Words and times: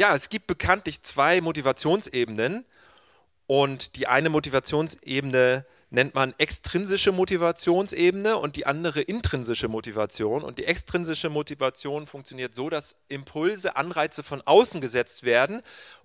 Ja, 0.00 0.14
es 0.14 0.30
gibt 0.30 0.46
bekanntlich 0.46 1.02
zwei 1.02 1.42
Motivationsebenen 1.42 2.64
und 3.46 3.96
die 3.96 4.06
eine 4.06 4.30
Motivationsebene 4.30 5.66
nennt 5.90 6.14
man 6.14 6.32
extrinsische 6.38 7.12
Motivationsebene 7.12 8.38
und 8.38 8.56
die 8.56 8.64
andere 8.64 9.02
intrinsische 9.02 9.68
Motivation. 9.68 10.42
Und 10.42 10.58
die 10.58 10.64
extrinsische 10.64 11.28
Motivation 11.28 12.06
funktioniert 12.06 12.54
so, 12.54 12.70
dass 12.70 12.96
Impulse, 13.08 13.76
Anreize 13.76 14.22
von 14.22 14.40
außen 14.40 14.80
gesetzt 14.80 15.24
werden, 15.24 15.60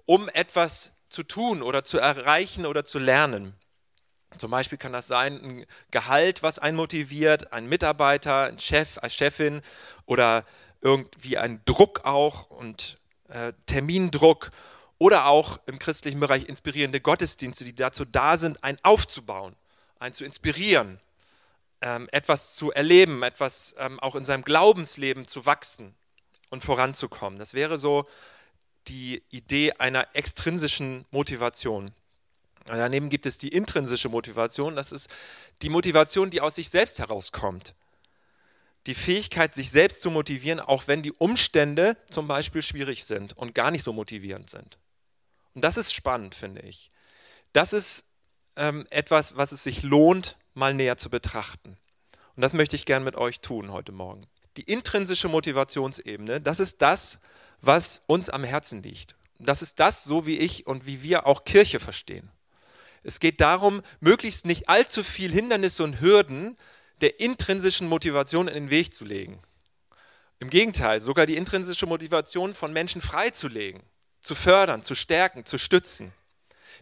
um 0.05 0.27
etwas 0.27 0.91
zu 1.07 1.23
tun 1.23 1.62
oder 1.62 1.86
zu 1.86 1.98
erreichen 1.98 2.66
oder 2.66 2.84
zu 2.84 3.00
lernen. 3.00 3.55
Zum 4.38 4.52
Beispiel 4.52 4.77
kann 4.77 4.91
das 4.91 5.07
sein 5.07 5.41
ein 5.41 5.66
Gehalt, 5.91 6.43
was 6.43 6.59
einen 6.59 6.75
motiviert, 6.75 7.54
ein 7.54 7.70
Mitarbeiter, 7.70 8.48
ein 8.48 8.59
Chef, 8.59 8.98
eine 8.98 9.09
Chefin 9.09 9.62
oder 10.05 10.43
irgendwie 10.82 11.38
ein 11.38 11.62
Druck 11.64 12.04
auch 12.04 12.50
und 12.50 12.98
äh, 13.36 13.54
Termindruck 13.66 14.52
oder 14.98 15.28
auch 15.28 15.60
im 15.66 15.78
christlichen 15.78 16.20
Bereich 16.20 16.48
inspirierende 16.48 17.02
Gottesdienste, 17.02 17.66
die 17.66 17.76
dazu 17.76 18.06
da 18.06 18.38
sind, 18.38 18.64
einen 18.64 18.78
aufzubauen 18.84 19.56
einen 20.00 20.14
zu 20.14 20.26
inspirieren, 20.26 21.00
ähm, 21.82 22.07
etwas 22.12 22.56
zu 22.56 22.71
erleben, 22.71 23.24
etwas 23.24 23.76
ähm, 23.78 24.00
auch 24.00 24.16
in 24.16 24.26
seinem 24.26 24.43
Glaubensleben 24.43 25.28
zu 25.28 25.46
wachsen 25.46 25.96
und 26.50 26.64
voranzukommen. 26.64 27.40
Das 27.40 27.54
wäre 27.54 27.78
so 27.78 28.07
die 28.88 29.24
Idee 29.32 29.74
einer 29.74 30.07
extrinsischen 30.14 31.06
Motivation. 31.12 31.92
Daneben 32.66 33.09
gibt 33.09 33.26
es 33.26 33.38
die 33.38 33.50
intrinsische 33.50 34.09
Motivation. 34.09 34.76
Das 34.76 34.92
ist 34.92 35.09
die 35.62 35.70
Motivation, 35.70 36.30
die 36.30 36.42
aus 36.42 36.56
sich 36.56 36.70
selbst 36.70 37.00
herauskommt. 37.00 37.76
Die 38.88 38.95
Fähigkeit, 38.95 39.56
sich 39.56 39.72
selbst 39.72 40.02
zu 40.02 40.12
motivieren, 40.12 40.59
auch 40.59 40.88
wenn 40.88 41.02
die 41.02 41.12
Umstände 41.12 41.98
zum 42.09 42.28
Beispiel 42.28 42.62
schwierig 42.62 43.06
sind 43.06 43.36
und 43.36 43.56
gar 43.56 43.72
nicht 43.72 43.84
so 43.84 43.94
motivierend 43.94 44.50
sind. 44.50 44.78
Und 45.53 45.64
das 45.64 45.78
ist 45.78 45.94
spannend, 45.94 46.36
finde 46.36 46.62
ich. 46.62 46.92
Das 47.54 47.74
ist 47.74 48.08
ähm, 48.58 48.86
etwas, 48.90 49.38
was 49.38 49.52
es 49.52 49.64
sich 49.64 49.84
lohnt, 49.84 50.38
mal 50.54 50.74
näher 50.74 50.98
zu 50.98 51.09
betrachten. 51.09 51.78
Und 52.36 52.42
das 52.42 52.54
möchte 52.54 52.76
ich 52.76 52.86
gern 52.86 53.04
mit 53.04 53.16
euch 53.16 53.40
tun 53.40 53.72
heute 53.72 53.92
Morgen. 53.92 54.28
Die 54.58 54.64
intrinsische 54.64 55.30
Motivationsebene, 55.30 56.42
das 56.42 56.59
ist 56.59 56.81
das, 56.81 57.20
was 57.62 58.04
uns 58.08 58.30
am 58.30 58.44
Herzen 58.44 58.84
liegt. 58.84 59.16
Das 59.40 59.62
ist 59.62 59.80
das, 59.80 60.04
so 60.04 60.26
wie 60.26 60.38
ich 60.38 60.68
und 60.68 60.86
wie 60.86 61.02
wir 61.02 61.26
auch 61.26 61.44
Kirche 61.44 61.80
verstehen. 61.80 62.31
Es 63.04 63.20
geht 63.20 63.42
darum, 63.42 63.81
möglichst 64.00 64.46
nicht 64.46 64.68
allzu 64.68 65.04
viel 65.04 65.31
Hindernisse 65.31 65.84
und 65.84 66.02
Hürden 66.02 66.58
der 67.02 67.20
intrinsischen 67.20 67.88
Motivation 67.88 68.48
in 68.48 68.54
den 68.54 68.70
Weg 68.70 68.94
zu 68.94 69.06
legen. 69.06 69.40
Im 70.40 70.50
Gegenteil, 70.50 71.02
sogar 71.02 71.26
die 71.26 71.38
intrinsische 71.38 71.86
Motivation 71.86 72.54
von 72.54 72.74
Menschen 72.74 73.02
freizulegen, 73.02 73.82
zu 74.22 74.36
fördern, 74.36 74.84
zu 74.84 74.96
stärken, 74.96 75.46
zu 75.46 75.58
stützen. 75.58 76.12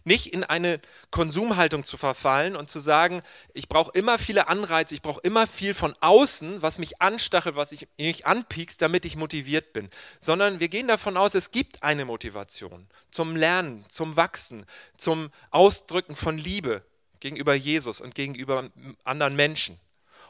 Nicht 0.06 0.34
in 0.34 0.44
eine 0.44 0.80
Konsumhaltung 1.10 1.84
zu 1.84 1.96
verfallen 1.96 2.56
und 2.56 2.68
zu 2.68 2.78
sagen, 2.78 3.22
ich 3.54 3.68
brauche 3.68 3.92
immer 3.94 4.18
viele 4.18 4.48
Anreize, 4.48 4.94
ich 4.94 5.00
brauche 5.00 5.20
immer 5.22 5.46
viel 5.46 5.72
von 5.72 5.94
außen, 6.00 6.60
was 6.60 6.78
mich 6.78 7.00
anstachelt, 7.00 7.56
was 7.56 7.72
ich, 7.72 7.88
mich 7.96 8.26
anpiekst, 8.26 8.82
damit 8.82 9.06
ich 9.06 9.16
motiviert 9.16 9.72
bin. 9.72 9.88
Sondern 10.20 10.60
wir 10.60 10.68
gehen 10.68 10.88
davon 10.88 11.16
aus, 11.16 11.34
es 11.34 11.52
gibt 11.52 11.82
eine 11.82 12.04
Motivation 12.04 12.86
zum 13.10 13.36
Lernen, 13.36 13.86
zum 13.88 14.16
Wachsen, 14.16 14.66
zum 14.98 15.30
Ausdrücken 15.50 16.16
von 16.16 16.36
Liebe 16.36 16.82
gegenüber 17.20 17.54
Jesus 17.54 18.02
und 18.02 18.14
gegenüber 18.14 18.70
anderen 19.04 19.36
Menschen. 19.36 19.80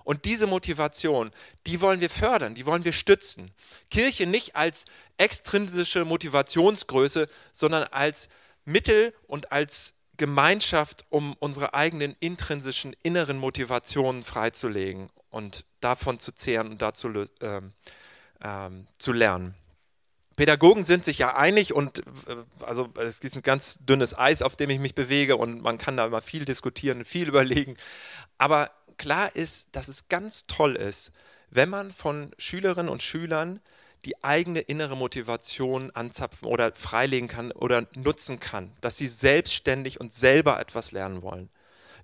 Und 0.05 0.27
diese 0.27 0.47
Motivation, 0.47 1.31
die 1.67 1.81
wollen 1.81 2.01
wir 2.01 2.11
fördern, 2.11 2.55
die 2.55 2.67
wollen 2.67 2.85
wir 2.85 2.93
stützen. 2.93 3.51
Kirche 3.91 4.27
nicht 4.27 4.55
als 4.55 4.85
extrinsische 5.17 6.05
Motivationsgröße, 6.05 7.29
sondern 7.53 7.85
als 7.85 8.29
Mittel 8.65 9.15
und 9.27 9.51
als 9.51 9.95
Gemeinschaft, 10.17 11.05
um 11.09 11.35
unsere 11.41 11.75
eigenen 11.75 12.15
intrinsischen 12.21 12.95
inneren 13.03 13.39
Motivationen 13.39 14.23
freizulegen 14.23 15.11
und 15.31 15.65
davon 15.81 16.19
zu 16.19 16.33
zehren 16.33 16.71
und 16.71 16.83
dazu 16.83 17.09
ähm, 17.41 17.73
ähm, 18.43 18.87
zu 18.99 19.13
lernen. 19.13 19.55
Pädagogen 20.37 20.85
sind 20.85 21.05
sich 21.05 21.19
ja 21.19 21.37
einig 21.37 21.73
und 21.75 22.01
äh, 22.01 22.37
also 22.61 22.89
es 22.97 23.21
ist 23.21 23.37
ein 23.37 23.43
ganz 23.43 23.79
dünnes 23.81 24.17
Eis, 24.17 24.43
auf 24.43 24.57
dem 24.57 24.71
ich 24.71 24.79
mich 24.79 24.95
bewege 24.95 25.37
und 25.37 25.63
man 25.63 25.79
kann 25.79 25.97
da 25.97 26.07
immer 26.07 26.21
viel 26.21 26.45
diskutieren, 26.45 27.05
viel 27.05 27.29
überlegen. 27.29 27.77
Aber 28.39 28.71
klar 28.99 29.35
ist, 29.35 29.69
dass 29.73 29.89
es 29.89 30.09
ganz 30.09 30.47
toll 30.47 30.77
ist, 30.77 31.13
wenn 31.51 31.69
man 31.69 31.93
von 31.93 32.35
Schülerinnen 32.39 32.91
und 32.91 33.03
Schülern 33.03 33.61
die 34.05 34.23
eigene 34.23 34.61
innere 34.61 34.97
Motivation 34.97 35.91
anzapfen 35.93 36.47
oder 36.47 36.73
freilegen 36.73 37.29
kann 37.29 37.53
oder 37.53 37.87
nutzen 37.95 38.41
kann, 38.41 38.73
dass 38.81 38.97
sie 38.97 39.07
selbstständig 39.07 40.01
und 40.01 40.13
selber 40.13 40.61
etwas 40.61 40.93
lernen 40.93 41.23
wollen. 41.23 41.49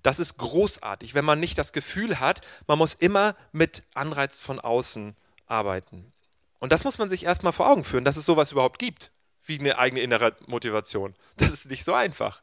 Das 0.03 0.19
ist 0.19 0.37
großartig, 0.37 1.13
wenn 1.13 1.25
man 1.25 1.39
nicht 1.39 1.57
das 1.57 1.73
Gefühl 1.73 2.19
hat, 2.19 2.41
man 2.65 2.79
muss 2.79 2.95
immer 2.95 3.35
mit 3.51 3.83
Anreiz 3.93 4.39
von 4.39 4.59
außen 4.59 5.15
arbeiten. 5.45 6.11
Und 6.59 6.71
das 6.71 6.83
muss 6.83 6.97
man 6.97 7.09
sich 7.09 7.25
erstmal 7.25 7.53
vor 7.53 7.69
Augen 7.69 7.83
führen, 7.83 8.05
dass 8.05 8.17
es 8.17 8.25
sowas 8.25 8.51
überhaupt 8.51 8.79
gibt, 8.79 9.11
wie 9.45 9.59
eine 9.59 9.77
eigene 9.77 10.01
innere 10.01 10.35
Motivation. 10.47 11.15
Das 11.37 11.51
ist 11.51 11.69
nicht 11.69 11.83
so 11.83 11.93
einfach. 11.93 12.41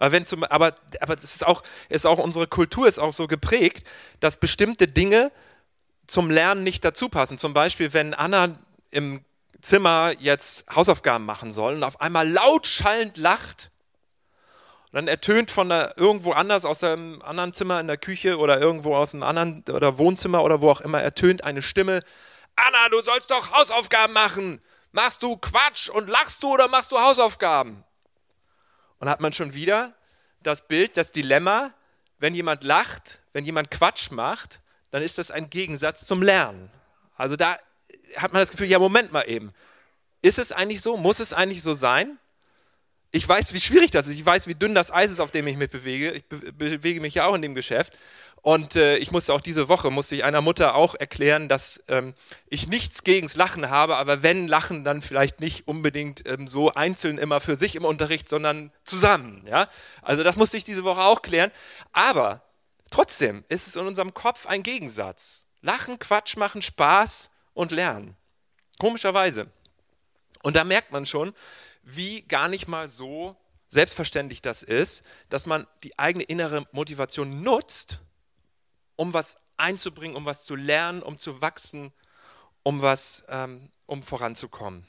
Aber, 0.00 0.10
wenn 0.10 0.26
zum, 0.26 0.42
aber, 0.42 0.74
aber 1.00 1.14
es 1.14 1.22
ist 1.22 1.46
auch, 1.46 1.62
ist 1.88 2.06
auch 2.06 2.18
unsere 2.18 2.48
Kultur 2.48 2.88
ist 2.88 2.98
auch 2.98 3.12
so 3.12 3.28
geprägt, 3.28 3.86
dass 4.18 4.38
bestimmte 4.38 4.88
Dinge 4.88 5.30
zum 6.08 6.30
Lernen 6.30 6.64
nicht 6.64 6.84
dazu 6.84 7.08
passen. 7.08 7.38
Zum 7.38 7.54
Beispiel, 7.54 7.92
wenn 7.92 8.14
Anna 8.14 8.58
im 8.90 9.24
Zimmer 9.60 10.12
jetzt 10.18 10.66
Hausaufgaben 10.74 11.24
machen 11.24 11.52
soll 11.52 11.74
und 11.74 11.84
auf 11.84 12.00
einmal 12.00 12.28
laut 12.28 12.66
schallend 12.66 13.16
lacht 13.16 13.70
dann 14.92 15.06
ertönt 15.06 15.50
von 15.50 15.68
der, 15.68 15.96
irgendwo 15.96 16.32
anders 16.32 16.64
aus 16.64 16.82
einem 16.82 17.22
anderen 17.22 17.52
Zimmer 17.52 17.78
in 17.80 17.86
der 17.86 17.96
Küche 17.96 18.38
oder 18.38 18.60
irgendwo 18.60 18.96
aus 18.96 19.14
einem 19.14 19.22
anderen 19.22 19.64
oder 19.70 19.98
Wohnzimmer 19.98 20.42
oder 20.42 20.60
wo 20.60 20.70
auch 20.70 20.80
immer 20.80 21.00
ertönt 21.00 21.44
eine 21.44 21.62
Stimme: 21.62 22.02
Anna, 22.56 22.88
du 22.88 23.00
sollst 23.00 23.30
doch 23.30 23.52
Hausaufgaben 23.52 24.12
machen. 24.12 24.60
Machst 24.92 25.22
du 25.22 25.36
Quatsch 25.36 25.88
und 25.88 26.08
lachst 26.08 26.42
du 26.42 26.54
oder 26.54 26.66
machst 26.68 26.90
du 26.90 26.98
Hausaufgaben? 26.98 27.84
Und 29.00 29.08
hat 29.08 29.20
man 29.20 29.32
schon 29.32 29.54
wieder 29.54 29.94
das 30.42 30.66
Bild, 30.68 30.96
das 30.96 31.10
Dilemma, 31.10 31.74
wenn 32.18 32.34
jemand 32.34 32.62
lacht, 32.62 33.20
wenn 33.32 33.44
jemand 33.44 33.70
Quatsch 33.70 34.10
macht, 34.10 34.60
dann 34.90 35.02
ist 35.02 35.18
das 35.18 35.30
ein 35.30 35.50
Gegensatz 35.50 36.06
zum 36.06 36.22
Lernen. 36.22 36.70
Also 37.16 37.36
da 37.36 37.58
hat 38.16 38.32
man 38.32 38.42
das 38.42 38.50
Gefühl, 38.50 38.68
ja, 38.68 38.78
Moment 38.78 39.12
mal 39.12 39.22
eben. 39.22 39.52
Ist 40.22 40.38
es 40.38 40.52
eigentlich 40.52 40.82
so? 40.82 40.96
Muss 40.96 41.20
es 41.20 41.32
eigentlich 41.32 41.62
so 41.62 41.74
sein? 41.74 42.18
Ich 43.10 43.26
weiß, 43.28 43.52
wie 43.54 43.60
schwierig 43.60 43.90
das 43.90 44.06
ist. 44.06 44.14
Ich 44.14 44.24
weiß, 44.24 44.46
wie 44.46 44.54
dünn 44.54 44.74
das 44.74 44.92
Eis 44.92 45.10
ist, 45.10 45.20
auf 45.20 45.30
dem 45.30 45.46
ich 45.46 45.56
mich 45.56 45.70
bewege. 45.70 46.12
Ich 46.12 46.24
be 46.26 46.52
bewege 46.52 47.00
mich 47.00 47.14
ja 47.14 47.24
auch 47.24 47.34
in 47.34 47.42
dem 47.42 47.54
Geschäft. 47.54 47.96
Und 48.42 48.76
äh, 48.76 48.96
ich 48.96 49.10
musste 49.10 49.34
auch 49.34 49.40
diese 49.40 49.68
Woche, 49.68 49.90
musste 49.90 50.14
ich 50.14 50.24
einer 50.24 50.40
Mutter 50.40 50.74
auch 50.74 50.94
erklären, 50.94 51.48
dass 51.48 51.82
ähm, 51.88 52.14
ich 52.46 52.68
nichts 52.68 53.04
gegens 53.04 53.36
Lachen 53.36 53.68
habe, 53.68 53.96
aber 53.96 54.22
wenn 54.22 54.48
Lachen, 54.48 54.82
dann 54.82 55.02
vielleicht 55.02 55.40
nicht 55.40 55.68
unbedingt 55.68 56.26
ähm, 56.26 56.48
so 56.48 56.72
einzeln 56.72 57.18
immer 57.18 57.40
für 57.40 57.56
sich 57.56 57.76
im 57.76 57.84
Unterricht, 57.84 58.28
sondern 58.28 58.72
zusammen. 58.84 59.44
Ja? 59.48 59.68
Also 60.00 60.22
das 60.22 60.36
musste 60.36 60.56
ich 60.56 60.64
diese 60.64 60.84
Woche 60.84 61.02
auch 61.02 61.20
klären. 61.20 61.50
Aber 61.92 62.42
Trotzdem 62.90 63.44
ist 63.48 63.68
es 63.68 63.76
in 63.76 63.86
unserem 63.86 64.12
Kopf 64.14 64.46
ein 64.46 64.62
Gegensatz. 64.62 65.46
Lachen, 65.62 65.98
Quatsch 65.98 66.36
machen, 66.36 66.60
Spaß 66.60 67.30
und 67.54 67.70
Lernen. 67.70 68.16
Komischerweise. 68.78 69.50
Und 70.42 70.56
da 70.56 70.64
merkt 70.64 70.90
man 70.90 71.06
schon, 71.06 71.32
wie 71.82 72.22
gar 72.22 72.48
nicht 72.48 72.66
mal 72.66 72.88
so 72.88 73.36
selbstverständlich 73.68 74.42
das 74.42 74.62
ist, 74.62 75.04
dass 75.28 75.46
man 75.46 75.66
die 75.84 75.98
eigene 75.98 76.24
innere 76.24 76.66
Motivation 76.72 77.42
nutzt, 77.42 78.00
um 79.00 79.14
was 79.14 79.38
einzubringen, 79.56 80.14
um 80.14 80.26
was 80.26 80.44
zu 80.44 80.54
lernen, 80.54 81.02
um 81.02 81.16
zu 81.16 81.40
wachsen, 81.40 81.90
um 82.62 82.82
was, 82.82 83.24
ähm, 83.28 83.70
um 83.86 84.02
voranzukommen. 84.02 84.86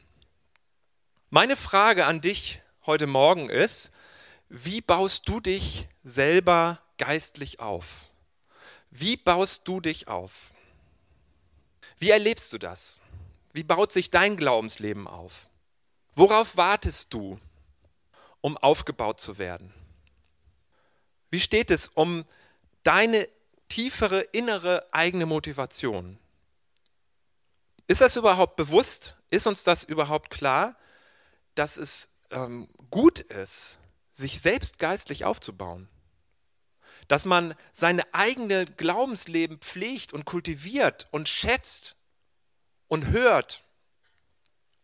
Meine 1.29 1.55
Frage 1.55 2.05
an 2.05 2.19
dich 2.19 2.61
heute 2.85 3.07
Morgen 3.07 3.49
ist, 3.49 3.89
wie 4.49 4.81
baust 4.81 5.29
du 5.29 5.39
dich 5.39 5.87
selber 6.03 6.81
geistlich 6.97 7.61
auf? 7.61 8.11
Wie 8.89 9.15
baust 9.15 9.65
du 9.69 9.79
dich 9.79 10.09
auf? 10.09 10.51
Wie 11.97 12.09
erlebst 12.09 12.51
du 12.51 12.57
das? 12.57 12.99
Wie 13.53 13.63
baut 13.63 13.93
sich 13.93 14.09
dein 14.09 14.35
Glaubensleben 14.35 15.07
auf? 15.07 15.49
Worauf 16.15 16.57
wartest 16.57 17.13
du, 17.13 17.39
um 18.41 18.57
aufgebaut 18.57 19.21
zu 19.21 19.37
werden? 19.37 19.73
Wie 21.29 21.39
steht 21.39 21.71
es 21.71 21.87
um 21.87 22.25
deine 22.83 23.25
tiefere 23.71 24.21
innere 24.21 24.85
eigene 24.91 25.25
Motivation? 25.25 26.19
Ist 27.87 28.01
das 28.01 28.15
überhaupt 28.15 28.55
bewusst? 28.55 29.17
Ist 29.29 29.47
uns 29.47 29.63
das 29.63 29.83
überhaupt 29.83 30.29
klar, 30.29 30.77
dass 31.55 31.77
es 31.77 32.09
ähm, 32.31 32.67
gut 32.89 33.19
ist, 33.19 33.79
sich 34.11 34.41
selbst 34.41 34.77
geistlich 34.79 35.25
aufzubauen? 35.25 35.87
dass 37.07 37.25
man 37.25 37.55
seine 37.73 38.03
eigene 38.13 38.65
Glaubensleben 38.65 39.57
pflegt 39.57 40.13
und 40.13 40.23
kultiviert 40.23 41.09
und 41.11 41.27
schätzt 41.27 41.97
und 42.87 43.07
hört 43.07 43.65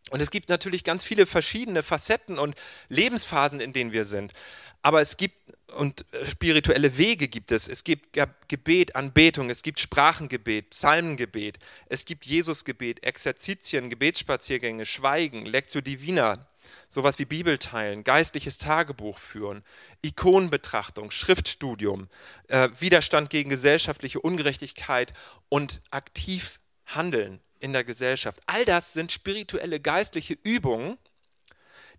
Und 0.10 0.22
es 0.22 0.30
gibt 0.30 0.50
natürlich 0.50 0.84
ganz 0.84 1.04
viele 1.06 1.26
verschiedene 1.26 1.84
Facetten 1.84 2.38
und 2.38 2.56
Lebensphasen, 2.90 3.62
in 3.62 3.72
denen 3.72 3.92
wir 3.92 4.04
sind. 4.04 4.34
Aber 4.82 5.00
es 5.00 5.16
gibt, 5.16 5.37
und 5.78 6.06
äh, 6.12 6.26
spirituelle 6.26 6.98
Wege 6.98 7.28
gibt 7.28 7.52
es. 7.52 7.68
Es 7.68 7.84
gibt 7.84 8.18
Gebet, 8.48 8.96
Anbetung, 8.96 9.50
es 9.50 9.64
gibt 9.64 9.80
Sprachengebet, 9.80 10.72
Psalmengebet, 10.72 11.60
es 11.88 12.06
gibt 12.06 12.26
Jesusgebet, 12.26 13.04
Exerzitien, 13.04 13.90
Gebetsspaziergänge, 13.90 14.86
Schweigen, 14.86 15.46
Lectio 15.46 15.82
Divina, 15.82 16.48
sowas 16.90 17.20
wie 17.20 17.26
Bibelteilen, 17.26 18.04
geistliches 18.04 18.58
Tagebuch 18.58 19.18
führen, 19.18 19.64
Ikonenbetrachtung, 20.02 21.12
Schriftstudium, 21.12 22.10
äh, 22.48 22.70
Widerstand 22.80 23.30
gegen 23.30 23.50
gesellschaftliche 23.50 24.20
Ungerechtigkeit 24.20 25.14
und 25.50 25.82
aktiv 25.92 26.60
handeln 26.86 27.40
in 27.60 27.74
der 27.74 27.84
Gesellschaft. 27.84 28.42
All 28.46 28.66
das 28.66 28.94
sind 28.94 29.12
spirituelle, 29.12 29.80
geistliche 29.80 30.38
Übungen, 30.44 30.98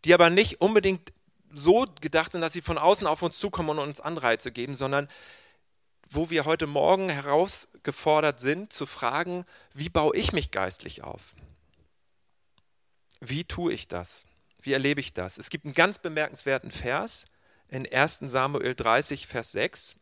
die 0.04 0.14
aber 0.14 0.30
nicht 0.30 0.60
unbedingt 0.60 1.12
so 1.54 1.86
gedacht 2.00 2.32
sind, 2.32 2.40
dass 2.40 2.52
sie 2.52 2.62
von 2.62 2.78
außen 2.78 3.06
auf 3.06 3.22
uns 3.22 3.38
zukommen 3.38 3.70
und 3.70 3.78
uns 3.78 4.00
Anreize 4.00 4.52
geben, 4.52 4.74
sondern 4.74 5.08
wo 6.10 6.30
wir 6.30 6.44
heute 6.44 6.66
Morgen 6.66 7.08
herausgefordert 7.08 8.40
sind, 8.40 8.72
zu 8.72 8.86
fragen, 8.86 9.44
wie 9.74 9.90
baue 9.90 10.16
ich 10.16 10.32
mich 10.32 10.50
geistlich 10.50 11.02
auf? 11.02 11.34
Wie 13.20 13.44
tue 13.44 13.72
ich 13.72 13.88
das? 13.88 14.26
Wie 14.60 14.72
erlebe 14.72 15.00
ich 15.00 15.12
das? 15.12 15.38
Es 15.38 15.50
gibt 15.50 15.64
einen 15.64 15.74
ganz 15.74 15.98
bemerkenswerten 15.98 16.70
Vers 16.70 17.26
in 17.68 17.86
1 17.90 18.20
Samuel 18.22 18.74
30, 18.74 19.26
Vers 19.26 19.52
6. 19.52 19.96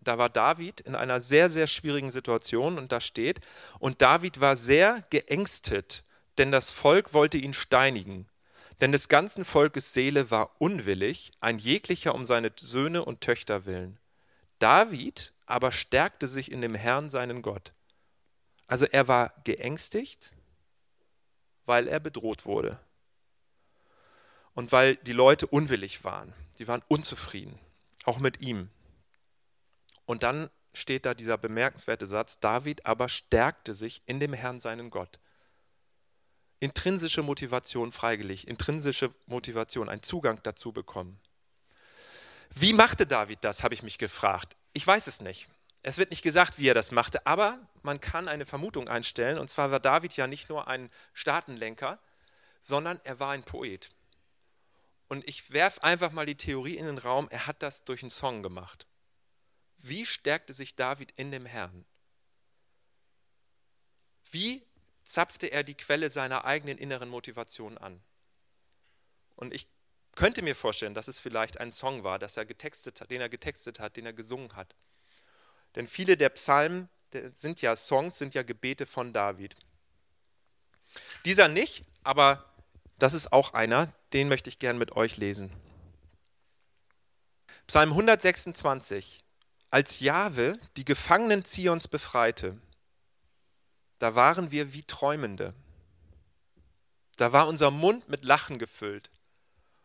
Da 0.00 0.18
war 0.18 0.28
David 0.28 0.80
in 0.80 0.94
einer 0.94 1.20
sehr, 1.20 1.48
sehr 1.48 1.66
schwierigen 1.66 2.10
Situation 2.10 2.78
und 2.78 2.92
da 2.92 3.00
steht, 3.00 3.40
und 3.78 4.02
David 4.02 4.40
war 4.40 4.56
sehr 4.56 5.02
geängstet, 5.10 6.04
denn 6.38 6.52
das 6.52 6.70
Volk 6.70 7.14
wollte 7.14 7.38
ihn 7.38 7.54
steinigen. 7.54 8.28
Denn 8.80 8.92
des 8.92 9.08
ganzen 9.08 9.44
Volkes 9.44 9.94
Seele 9.94 10.30
war 10.30 10.60
unwillig, 10.60 11.32
ein 11.40 11.58
jeglicher 11.58 12.14
um 12.14 12.24
seine 12.24 12.52
Söhne 12.56 13.04
und 13.04 13.22
Töchter 13.22 13.64
willen. 13.64 13.98
David 14.58 15.32
aber 15.46 15.72
stärkte 15.72 16.28
sich 16.28 16.50
in 16.52 16.60
dem 16.60 16.74
Herrn 16.74 17.08
seinen 17.08 17.42
Gott. 17.42 17.72
Also 18.66 18.84
er 18.84 19.08
war 19.08 19.32
geängstigt, 19.44 20.32
weil 21.64 21.88
er 21.88 22.00
bedroht 22.00 22.44
wurde. 22.44 22.78
Und 24.54 24.72
weil 24.72 24.96
die 24.96 25.12
Leute 25.12 25.46
unwillig 25.46 26.04
waren. 26.04 26.32
Die 26.58 26.68
waren 26.68 26.82
unzufrieden, 26.88 27.58
auch 28.04 28.18
mit 28.18 28.42
ihm. 28.42 28.70
Und 30.04 30.22
dann 30.22 30.50
steht 30.72 31.06
da 31.06 31.14
dieser 31.14 31.38
bemerkenswerte 31.38 32.06
Satz, 32.06 32.40
David 32.40 32.84
aber 32.86 33.08
stärkte 33.08 33.74
sich 33.74 34.02
in 34.06 34.20
dem 34.20 34.32
Herrn 34.32 34.60
seinen 34.60 34.90
Gott 34.90 35.18
intrinsische 36.60 37.22
Motivation 37.22 37.92
freigelegt, 37.92 38.44
intrinsische 38.44 39.14
Motivation, 39.26 39.88
einen 39.88 40.02
Zugang 40.02 40.40
dazu 40.42 40.72
bekommen. 40.72 41.20
Wie 42.54 42.72
machte 42.72 43.06
David 43.06 43.38
das, 43.42 43.62
habe 43.62 43.74
ich 43.74 43.82
mich 43.82 43.98
gefragt. 43.98 44.56
Ich 44.72 44.86
weiß 44.86 45.06
es 45.06 45.20
nicht. 45.20 45.48
Es 45.82 45.98
wird 45.98 46.10
nicht 46.10 46.22
gesagt, 46.22 46.58
wie 46.58 46.68
er 46.68 46.74
das 46.74 46.90
machte, 46.90 47.26
aber 47.26 47.60
man 47.82 48.00
kann 48.00 48.28
eine 48.28 48.46
Vermutung 48.46 48.88
einstellen. 48.88 49.38
Und 49.38 49.48
zwar 49.48 49.70
war 49.70 49.80
David 49.80 50.16
ja 50.16 50.26
nicht 50.26 50.48
nur 50.48 50.66
ein 50.66 50.90
Staatenlenker, 51.12 52.00
sondern 52.60 53.00
er 53.04 53.20
war 53.20 53.30
ein 53.30 53.44
Poet. 53.44 53.90
Und 55.08 55.26
ich 55.28 55.52
werfe 55.52 55.84
einfach 55.84 56.10
mal 56.10 56.26
die 56.26 56.34
Theorie 56.34 56.76
in 56.76 56.86
den 56.86 56.98
Raum, 56.98 57.28
er 57.30 57.46
hat 57.46 57.62
das 57.62 57.84
durch 57.84 58.02
einen 58.02 58.10
Song 58.10 58.42
gemacht. 58.42 58.86
Wie 59.78 60.04
stärkte 60.04 60.52
sich 60.52 60.74
David 60.74 61.12
in 61.12 61.30
dem 61.30 61.46
Herrn? 61.46 61.84
Wie 64.32 64.66
zapfte 65.06 65.46
er 65.46 65.62
die 65.62 65.76
Quelle 65.76 66.10
seiner 66.10 66.44
eigenen 66.44 66.78
inneren 66.78 67.08
Motivation 67.08 67.78
an. 67.78 68.02
Und 69.36 69.54
ich 69.54 69.68
könnte 70.14 70.42
mir 70.42 70.54
vorstellen, 70.54 70.94
dass 70.94 71.08
es 71.08 71.20
vielleicht 71.20 71.60
ein 71.60 71.70
Song 71.70 72.02
war, 72.02 72.18
dass 72.18 72.36
er 72.36 72.46
getextet 72.46 73.08
den 73.10 73.20
er 73.20 73.28
getextet 73.28 73.78
hat, 73.78 73.96
den 73.96 74.06
er 74.06 74.12
gesungen 74.12 74.56
hat. 74.56 74.74
Denn 75.74 75.86
viele 75.86 76.16
der 76.16 76.30
Psalmen 76.30 76.88
sind 77.32 77.62
ja 77.62 77.76
Songs, 77.76 78.18
sind 78.18 78.34
ja 78.34 78.42
Gebete 78.42 78.86
von 78.86 79.12
David. 79.12 79.54
Dieser 81.24 81.48
nicht, 81.48 81.84
aber 82.02 82.44
das 82.98 83.12
ist 83.12 83.32
auch 83.32 83.52
einer, 83.52 83.92
den 84.12 84.28
möchte 84.28 84.48
ich 84.48 84.58
gern 84.58 84.78
mit 84.78 84.92
euch 84.92 85.18
lesen. 85.18 85.52
Psalm 87.66 87.90
126. 87.90 89.22
Als 89.70 90.00
Jahwe 90.00 90.58
die 90.76 90.84
Gefangenen 90.84 91.44
Zions 91.44 91.88
befreite, 91.88 92.58
da 93.98 94.14
waren 94.14 94.50
wir 94.50 94.72
wie 94.72 94.82
Träumende. 94.82 95.54
Da 97.16 97.32
war 97.32 97.48
unser 97.48 97.70
Mund 97.70 98.08
mit 98.08 98.24
Lachen 98.24 98.58
gefüllt 98.58 99.10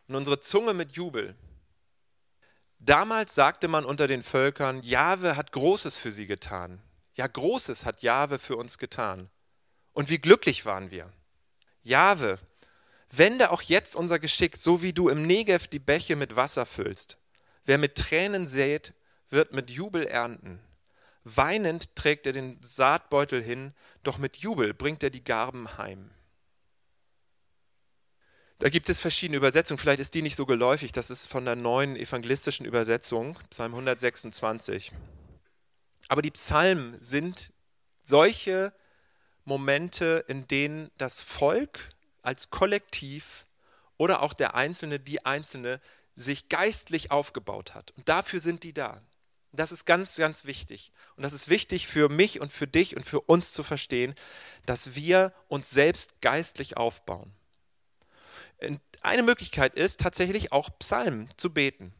und 0.08 0.16
unsere 0.16 0.40
Zunge 0.40 0.74
mit 0.74 0.92
Jubel. 0.92 1.34
Damals 2.78 3.34
sagte 3.34 3.68
man 3.68 3.84
unter 3.84 4.06
den 4.06 4.22
Völkern, 4.22 4.82
Jahwe 4.82 5.36
hat 5.36 5.52
Großes 5.52 5.98
für 5.98 6.12
sie 6.12 6.26
getan. 6.26 6.82
Ja, 7.14 7.26
Großes 7.26 7.86
hat 7.86 8.02
Jahwe 8.02 8.38
für 8.38 8.56
uns 8.56 8.76
getan. 8.76 9.30
Und 9.92 10.10
wie 10.10 10.18
glücklich 10.18 10.66
waren 10.66 10.90
wir. 10.90 11.12
Jahwe, 11.82 12.38
wende 13.10 13.50
auch 13.50 13.62
jetzt 13.62 13.94
unser 13.94 14.18
Geschick, 14.18 14.56
so 14.56 14.82
wie 14.82 14.92
du 14.92 15.08
im 15.08 15.26
Negev 15.26 15.68
die 15.68 15.78
Bäche 15.78 16.16
mit 16.16 16.36
Wasser 16.36 16.66
füllst. 16.66 17.18
Wer 17.64 17.78
mit 17.78 17.96
Tränen 17.96 18.46
sät, 18.46 18.94
wird 19.28 19.52
mit 19.52 19.70
Jubel 19.70 20.04
ernten. 20.06 20.60
Weinend 21.24 21.94
trägt 21.94 22.26
er 22.26 22.32
den 22.32 22.58
Saatbeutel 22.62 23.42
hin, 23.42 23.74
doch 24.02 24.18
mit 24.18 24.38
Jubel 24.38 24.74
bringt 24.74 25.02
er 25.02 25.10
die 25.10 25.24
Garben 25.24 25.78
heim. 25.78 26.10
Da 28.58 28.68
gibt 28.68 28.88
es 28.88 29.00
verschiedene 29.00 29.38
Übersetzungen, 29.38 29.78
vielleicht 29.78 30.00
ist 30.00 30.14
die 30.14 30.22
nicht 30.22 30.36
so 30.36 30.46
geläufig, 30.46 30.92
das 30.92 31.10
ist 31.10 31.26
von 31.26 31.44
der 31.44 31.56
neuen 31.56 31.96
evangelistischen 31.96 32.64
Übersetzung, 32.64 33.38
Psalm 33.50 33.72
126. 33.72 34.92
Aber 36.08 36.22
die 36.22 36.30
Psalmen 36.30 36.96
sind 37.00 37.52
solche 38.02 38.72
Momente, 39.44 40.24
in 40.28 40.46
denen 40.46 40.90
das 40.96 41.22
Volk 41.22 41.88
als 42.22 42.50
Kollektiv 42.50 43.46
oder 43.96 44.22
auch 44.22 44.32
der 44.32 44.54
Einzelne, 44.54 45.00
die 45.00 45.24
Einzelne, 45.24 45.80
sich 46.14 46.48
geistlich 46.48 47.10
aufgebaut 47.10 47.74
hat. 47.74 47.92
Und 47.92 48.08
dafür 48.08 48.40
sind 48.40 48.62
die 48.62 48.72
da. 48.72 49.02
Das 49.52 49.70
ist 49.70 49.84
ganz, 49.84 50.16
ganz 50.16 50.46
wichtig. 50.46 50.92
Und 51.16 51.22
das 51.22 51.34
ist 51.34 51.48
wichtig 51.48 51.86
für 51.86 52.08
mich 52.08 52.40
und 52.40 52.52
für 52.52 52.66
dich 52.66 52.96
und 52.96 53.04
für 53.04 53.20
uns 53.20 53.52
zu 53.52 53.62
verstehen, 53.62 54.14
dass 54.64 54.94
wir 54.94 55.32
uns 55.48 55.70
selbst 55.70 56.22
geistlich 56.22 56.76
aufbauen. 56.78 57.32
Eine 59.02 59.22
Möglichkeit 59.22 59.74
ist 59.74 60.00
tatsächlich 60.00 60.52
auch 60.52 60.70
Psalmen 60.78 61.28
zu 61.36 61.52
beten. 61.52 61.92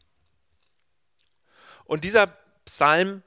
Und 1.85 2.03
dieser 2.03 2.27
Psalm, 2.65 3.21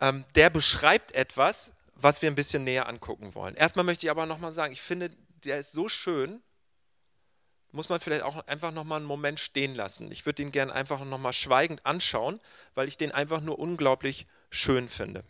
ähm, 0.00 0.26
der 0.34 0.50
beschreibt 0.50 1.12
etwas, 1.12 1.72
was 1.94 2.20
wir 2.20 2.30
ein 2.30 2.34
bisschen 2.34 2.64
näher 2.64 2.88
angucken 2.88 3.34
wollen. 3.34 3.54
Erstmal 3.54 3.84
möchte 3.84 4.06
ich 4.06 4.10
aber 4.10 4.26
nochmal 4.26 4.52
sagen, 4.52 4.72
ich 4.72 4.82
finde, 4.82 5.10
der 5.44 5.60
ist 5.60 5.72
so 5.72 5.88
schön, 5.88 6.42
muss 7.72 7.88
man 7.88 8.00
vielleicht 8.00 8.22
auch 8.22 8.46
einfach 8.46 8.70
nochmal 8.70 8.98
einen 8.98 9.06
Moment 9.06 9.40
stehen 9.40 9.74
lassen. 9.74 10.12
Ich 10.12 10.26
würde 10.26 10.42
ihn 10.42 10.52
gerne 10.52 10.72
einfach 10.72 11.04
nochmal 11.04 11.32
schweigend 11.32 11.84
anschauen, 11.84 12.40
weil 12.74 12.88
ich 12.88 12.96
den 12.96 13.12
einfach 13.12 13.40
nur 13.40 13.58
unglaublich 13.58 14.26
schön 14.50 14.88
finde. 14.88 15.24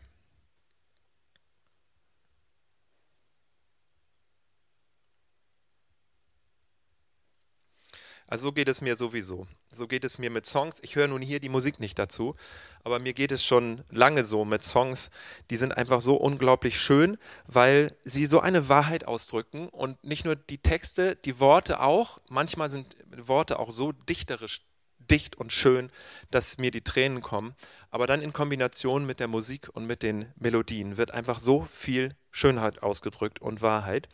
Also 8.33 8.45
so 8.45 8.53
geht 8.53 8.71
es 8.71 8.81
mir 8.81 8.97
sowieso. 8.97 9.47
So 9.77 9.87
geht 9.87 10.05
es 10.05 10.17
mir 10.17 10.31
mit 10.31 10.47
Songs. 10.47 10.79
Ich 10.81 10.97
höre 10.97 11.07
nun 11.07 11.21
hier 11.21 11.39
die 11.39 11.51
Musik 11.51 11.81
nicht 11.81 11.99
dazu, 11.99 12.35
aber 12.83 12.99
mir 12.99 13.13
geht 13.13 13.31
es 13.31 13.45
schon 13.45 13.85
lange 13.91 14.25
so 14.25 14.47
mit 14.47 14.65
Songs, 14.65 15.11
die 15.51 15.59
sind 15.59 15.77
einfach 15.77 16.01
so 16.01 16.17
unglaublich 16.17 16.81
schön, 16.81 17.19
weil 17.47 17.95
sie 18.05 18.25
so 18.25 18.41
eine 18.41 18.71
Wahrheit 18.71 19.07
ausdrücken 19.07 19.69
und 19.69 20.03
nicht 20.03 20.25
nur 20.25 20.35
die 20.35 20.57
Texte, 20.57 21.15
die 21.15 21.41
Worte 21.41 21.81
auch. 21.81 22.23
Manchmal 22.31 22.71
sind 22.71 22.97
Worte 23.15 23.59
auch 23.59 23.71
so 23.71 23.93
dichterisch 23.93 24.63
dicht 24.99 25.37
und 25.37 25.53
schön, 25.53 25.91
dass 26.31 26.57
mir 26.57 26.71
die 26.71 26.81
Tränen 26.81 27.21
kommen. 27.21 27.55
Aber 27.91 28.07
dann 28.07 28.23
in 28.23 28.33
Kombination 28.33 29.05
mit 29.05 29.21
der 29.21 29.29
Musik 29.29 29.69
und 29.75 29.87
mit 29.87 30.03
den 30.03 30.33
Melodien 30.37 30.97
wird 30.97 31.11
einfach 31.11 31.39
so 31.39 31.65
viel 31.71 32.17
Schönheit 32.31 32.83
ausgedrückt 32.83 33.43
und 33.43 33.61
Wahrheit. 33.61 34.09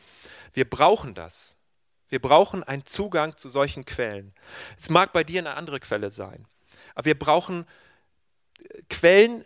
Wir 0.53 0.69
brauchen 0.69 1.15
das. 1.15 1.58
Wir 2.09 2.21
brauchen 2.21 2.65
einen 2.65 2.87
Zugang 2.87 3.37
zu 3.37 3.49
solchen 3.49 3.85
Quellen. 3.85 4.33
Es 4.79 4.91
mag 4.91 5.13
bei 5.13 5.25
dir 5.25 5.41
eine 5.41 5.55
andere 5.55 5.81
Quelle 5.81 6.11
sein, 6.11 6.47
aber 6.95 7.07
wir 7.07 7.19
brauchen 7.19 7.67
äh, 8.59 8.83
Quellen, 8.89 9.45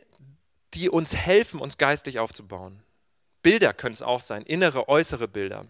die 0.75 0.89
uns 0.89 1.15
helfen, 1.15 1.61
uns 1.61 1.77
geistlich 1.77 2.19
aufzubauen. 2.19 2.83
Bilder 3.43 3.75
können 3.75 3.93
es 3.93 4.03
auch 4.03 4.21
sein, 4.21 4.43
innere, 4.43 4.89
äußere 4.89 5.29
Bilder. 5.29 5.67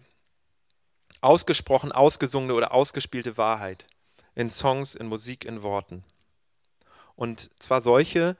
Ausgesprochen, 1.21 1.91
ausgesungene 1.91 2.53
oder 2.53 2.73
ausgespielte 2.73 3.37
Wahrheit 3.37 3.87
in 4.35 4.49
Songs, 4.49 4.95
in 4.95 5.07
Musik, 5.07 5.45
in 5.45 5.63
Worten. 5.63 6.03
Und 7.15 7.49
zwar 7.61 7.81
solche, 7.81 8.35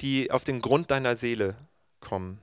die 0.00 0.30
auf 0.30 0.44
den 0.44 0.60
Grund 0.60 0.90
deiner 0.90 1.16
Seele 1.16 1.56
kommen. 2.00 2.40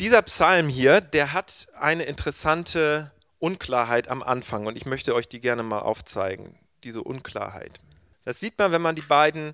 Dieser 0.00 0.22
Psalm 0.22 0.68
hier, 0.68 1.00
der 1.00 1.32
hat 1.32 1.68
eine 1.78 2.04
interessante 2.04 3.12
Unklarheit 3.44 4.08
am 4.08 4.22
Anfang 4.22 4.64
und 4.64 4.74
ich 4.74 4.86
möchte 4.86 5.14
euch 5.14 5.28
die 5.28 5.38
gerne 5.38 5.62
mal 5.62 5.80
aufzeigen, 5.80 6.58
diese 6.82 7.02
Unklarheit. 7.02 7.78
Das 8.24 8.40
sieht 8.40 8.58
man, 8.58 8.72
wenn 8.72 8.80
man 8.80 8.96
die 8.96 9.02
beiden 9.02 9.52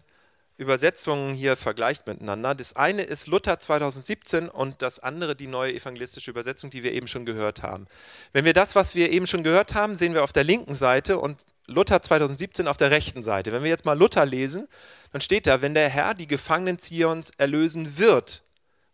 Übersetzungen 0.56 1.34
hier 1.34 1.56
vergleicht 1.56 2.06
miteinander. 2.06 2.54
Das 2.54 2.76
eine 2.76 3.02
ist 3.02 3.26
Luther 3.26 3.58
2017 3.58 4.48
und 4.48 4.80
das 4.80 5.00
andere 5.00 5.34
die 5.34 5.48
neue 5.48 5.74
evangelistische 5.74 6.30
Übersetzung, 6.30 6.70
die 6.70 6.84
wir 6.84 6.92
eben 6.92 7.08
schon 7.08 7.26
gehört 7.26 7.64
haben. 7.64 7.88
Wenn 8.32 8.44
wir 8.44 8.52
das, 8.52 8.76
was 8.76 8.94
wir 8.94 9.10
eben 9.10 9.26
schon 9.26 9.42
gehört 9.42 9.74
haben, 9.74 9.96
sehen 9.96 10.14
wir 10.14 10.22
auf 10.22 10.32
der 10.32 10.44
linken 10.44 10.74
Seite 10.74 11.18
und 11.18 11.40
Luther 11.66 12.00
2017 12.00 12.68
auf 12.68 12.76
der 12.76 12.92
rechten 12.92 13.24
Seite. 13.24 13.50
Wenn 13.50 13.64
wir 13.64 13.70
jetzt 13.70 13.86
mal 13.86 13.98
Luther 13.98 14.24
lesen, 14.24 14.68
dann 15.10 15.20
steht 15.20 15.48
da, 15.48 15.62
wenn 15.62 15.74
der 15.74 15.88
Herr 15.88 16.14
die 16.14 16.28
Gefangenen 16.28 16.78
Zions 16.78 17.32
erlösen 17.38 17.98
wird, 17.98 18.44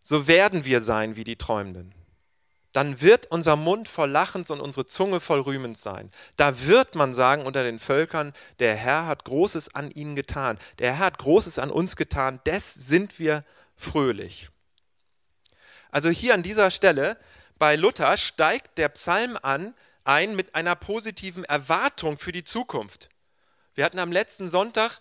so 0.01 0.27
werden 0.27 0.65
wir 0.65 0.81
sein 0.81 1.17
wie 1.17 1.25
die 1.25 1.37
Träumenden. 1.37 1.96
Dann 2.77 3.01
wird 3.01 3.31
unser 3.31 3.57
Mund 3.57 3.89
voll 3.89 4.11
Lachens 4.11 4.51
und 4.51 4.61
unsere 4.61 4.85
Zunge 4.85 5.19
voll 5.19 5.41
Rühmens 5.41 5.81
sein. 5.81 6.13
Da 6.37 6.67
wird 6.67 6.95
man 6.95 7.15
sagen 7.15 7.47
unter 7.47 7.63
den 7.63 7.79
Völkern, 7.79 8.35
der 8.59 8.75
Herr 8.75 9.07
hat 9.07 9.25
Großes 9.25 9.75
an 9.75 9.91
ihnen 9.91 10.15
getan. 10.15 10.59
Der 10.79 10.93
Herr 10.93 11.07
hat 11.07 11.17
Großes 11.17 11.59
an 11.59 11.71
uns 11.71 11.97
getan, 11.97 12.39
des 12.45 12.75
sind 12.75 13.19
wir 13.19 13.45
fröhlich. 13.77 14.51
Also 15.91 16.11
hier 16.11 16.35
an 16.35 16.43
dieser 16.43 16.71
Stelle 16.71 17.17
bei 17.59 17.77
Luther 17.77 18.15
steigt 18.19 18.77
der 18.77 18.91
Psalm 18.91 19.39
an, 19.41 19.73
ein 20.05 20.37
mit 20.37 20.55
einer 20.55 20.77
positiven 20.77 21.45
Erwartung 21.45 22.19
für 22.19 22.33
die 22.33 22.45
Zukunft. 22.45 23.09
Wir 23.75 23.87
hatten 23.87 23.99
am 23.99 24.13
letzten 24.13 24.51
Sonntag 24.51 24.99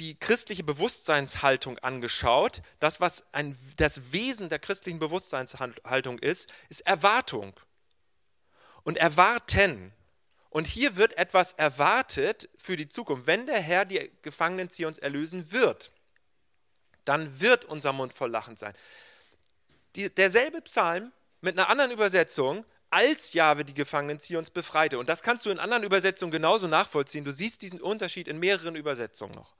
die 0.00 0.18
christliche 0.18 0.64
Bewusstseinshaltung 0.64 1.78
angeschaut. 1.78 2.62
Das, 2.78 3.00
was 3.00 3.32
ein, 3.34 3.56
das 3.76 4.12
Wesen 4.12 4.48
der 4.48 4.58
christlichen 4.58 4.98
Bewusstseinshaltung 4.98 6.18
ist, 6.18 6.50
ist 6.70 6.80
Erwartung 6.80 7.52
und 8.82 8.96
Erwarten. 8.96 9.92
Und 10.48 10.66
hier 10.66 10.96
wird 10.96 11.16
etwas 11.16 11.52
erwartet 11.52 12.48
für 12.56 12.76
die 12.76 12.88
Zukunft. 12.88 13.26
Wenn 13.26 13.46
der 13.46 13.60
Herr 13.60 13.84
die 13.84 14.10
Gefangenen 14.22 14.70
Zions 14.70 14.98
erlösen 14.98 15.52
wird, 15.52 15.92
dann 17.04 17.38
wird 17.40 17.66
unser 17.66 17.92
Mund 17.92 18.12
voll 18.12 18.30
Lachen 18.30 18.56
sein. 18.56 18.74
Die, 19.96 20.12
derselbe 20.12 20.62
Psalm 20.62 21.12
mit 21.40 21.58
einer 21.58 21.68
anderen 21.68 21.90
Übersetzung 21.90 22.64
als 22.88 23.32
Jahwe 23.34 23.64
die 23.64 23.74
Gefangenen 23.74 24.18
Zions 24.18 24.50
befreite. 24.50 24.98
Und 24.98 25.08
das 25.08 25.22
kannst 25.22 25.46
du 25.46 25.50
in 25.50 25.58
anderen 25.58 25.84
Übersetzungen 25.84 26.32
genauso 26.32 26.66
nachvollziehen. 26.66 27.24
Du 27.24 27.32
siehst 27.32 27.62
diesen 27.62 27.80
Unterschied 27.80 28.26
in 28.26 28.38
mehreren 28.38 28.74
Übersetzungen 28.74 29.34
noch. 29.34 29.54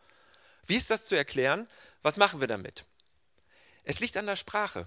Wie 0.66 0.76
ist 0.76 0.90
das 0.90 1.06
zu 1.06 1.14
erklären? 1.14 1.68
Was 2.02 2.16
machen 2.16 2.40
wir 2.40 2.48
damit? 2.48 2.84
Es 3.84 4.00
liegt 4.00 4.16
an 4.16 4.26
der 4.26 4.36
Sprache. 4.36 4.86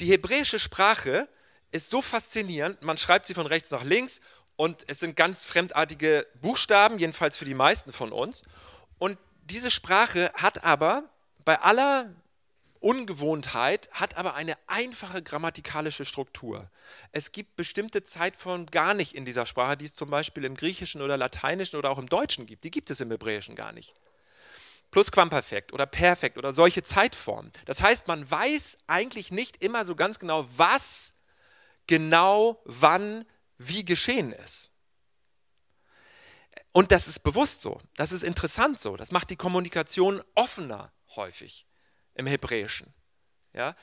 Die 0.00 0.06
hebräische 0.06 0.58
Sprache 0.58 1.28
ist 1.72 1.90
so 1.90 2.02
faszinierend, 2.02 2.82
man 2.82 2.98
schreibt 2.98 3.26
sie 3.26 3.34
von 3.34 3.46
rechts 3.46 3.70
nach 3.70 3.82
links 3.82 4.20
und 4.56 4.84
es 4.88 5.00
sind 5.00 5.16
ganz 5.16 5.44
fremdartige 5.44 6.26
Buchstaben, 6.40 6.98
jedenfalls 6.98 7.36
für 7.36 7.44
die 7.44 7.54
meisten 7.54 7.92
von 7.92 8.12
uns. 8.12 8.44
Und 8.98 9.18
diese 9.44 9.70
Sprache 9.70 10.32
hat 10.34 10.64
aber 10.64 11.08
bei 11.44 11.60
aller 11.60 12.14
Ungewohntheit, 12.80 13.88
hat 13.92 14.16
aber 14.16 14.34
eine 14.34 14.56
einfache 14.66 15.22
grammatikalische 15.22 16.04
Struktur. 16.04 16.70
Es 17.12 17.32
gibt 17.32 17.56
bestimmte 17.56 18.04
Zeitformen 18.04 18.66
gar 18.66 18.94
nicht 18.94 19.14
in 19.14 19.24
dieser 19.24 19.46
Sprache, 19.46 19.76
die 19.76 19.86
es 19.86 19.94
zum 19.94 20.10
Beispiel 20.10 20.44
im 20.44 20.54
Griechischen 20.56 21.02
oder 21.02 21.16
Lateinischen 21.16 21.76
oder 21.76 21.90
auch 21.90 21.98
im 21.98 22.08
Deutschen 22.08 22.46
gibt. 22.46 22.64
Die 22.64 22.70
gibt 22.70 22.90
es 22.90 23.00
im 23.00 23.10
Hebräischen 23.10 23.56
gar 23.56 23.72
nicht. 23.72 23.94
Plusquamperfekt 24.90 25.72
oder 25.72 25.86
Perfekt 25.86 26.38
oder 26.38 26.52
solche 26.52 26.82
Zeitformen. 26.82 27.52
Das 27.66 27.82
heißt, 27.82 28.08
man 28.08 28.30
weiß 28.30 28.78
eigentlich 28.86 29.30
nicht 29.30 29.62
immer 29.62 29.84
so 29.84 29.94
ganz 29.94 30.18
genau, 30.18 30.46
was 30.56 31.14
genau, 31.86 32.60
wann, 32.64 33.24
wie 33.58 33.84
geschehen 33.84 34.32
ist. 34.32 34.70
Und 36.72 36.92
das 36.92 37.08
ist 37.08 37.20
bewusst 37.20 37.62
so, 37.62 37.80
das 37.96 38.12
ist 38.12 38.22
interessant 38.22 38.78
so, 38.78 38.96
das 38.96 39.10
macht 39.10 39.30
die 39.30 39.36
Kommunikation 39.36 40.22
offener 40.34 40.92
häufig 41.14 41.66
im 42.14 42.26
Hebräischen. 42.26 42.92
Ja? 43.54 43.74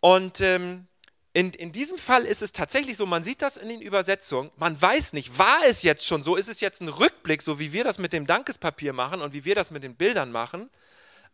Und 0.00 0.40
ähm, 0.40 0.86
in, 1.34 1.52
in 1.52 1.72
diesem 1.72 1.98
Fall 1.98 2.24
ist 2.24 2.42
es 2.42 2.52
tatsächlich 2.52 2.96
so, 2.96 3.06
man 3.06 3.24
sieht 3.24 3.42
das 3.42 3.56
in 3.56 3.68
den 3.68 3.80
Übersetzungen, 3.80 4.52
man 4.56 4.80
weiß 4.80 5.14
nicht, 5.14 5.36
war 5.36 5.58
es 5.66 5.82
jetzt 5.82 6.06
schon 6.06 6.22
so, 6.22 6.36
ist 6.36 6.48
es 6.48 6.60
jetzt 6.60 6.80
ein 6.80 6.88
Rückblick, 6.88 7.42
so 7.42 7.58
wie 7.58 7.72
wir 7.72 7.82
das 7.82 7.98
mit 7.98 8.12
dem 8.12 8.24
Dankespapier 8.24 8.92
machen 8.92 9.20
und 9.20 9.32
wie 9.34 9.44
wir 9.44 9.56
das 9.56 9.72
mit 9.72 9.82
den 9.82 9.96
Bildern 9.96 10.30
machen. 10.30 10.70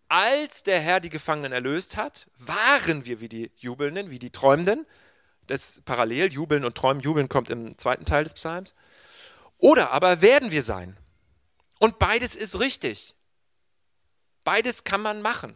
Als 0.09 0.63
der 0.63 0.81
Herr 0.81 1.01
die 1.01 1.11
Gefangenen 1.11 1.53
erlöst 1.53 1.99
hat, 1.99 2.29
waren 2.39 3.05
wir 3.05 3.21
wie 3.21 3.29
die 3.29 3.51
Jubelnden, 3.57 4.11
wie 4.11 4.19
die 4.19 4.31
Träumenden. 4.31 4.87
Das 5.47 5.83
parallel, 5.85 6.33
Jubeln 6.33 6.65
und 6.65 6.77
Träumen. 6.77 7.03
Jubeln 7.03 7.29
kommt 7.29 7.51
im 7.51 7.77
zweiten 7.77 8.07
Teil 8.07 8.25
des 8.25 8.35
Psalms. 8.35 8.75
Oder 9.59 9.91
aber 9.91 10.23
werden 10.23 10.51
wir 10.51 10.63
sein. 10.63 10.97
Und 11.79 11.99
beides 11.99 12.37
ist 12.37 12.59
richtig. 12.59 13.15
Beides 14.45 14.83
kann 14.83 15.03
man 15.03 15.21
machen. 15.21 15.55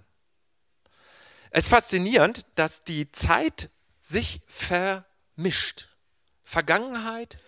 Es 1.50 1.64
ist 1.64 1.70
faszinierend, 1.70 2.44
dass 2.56 2.84
die 2.84 3.10
Zeit 3.10 3.70
sich 4.04 4.42
vermischt. 4.46 5.88
Vergangenheit, 6.42 7.38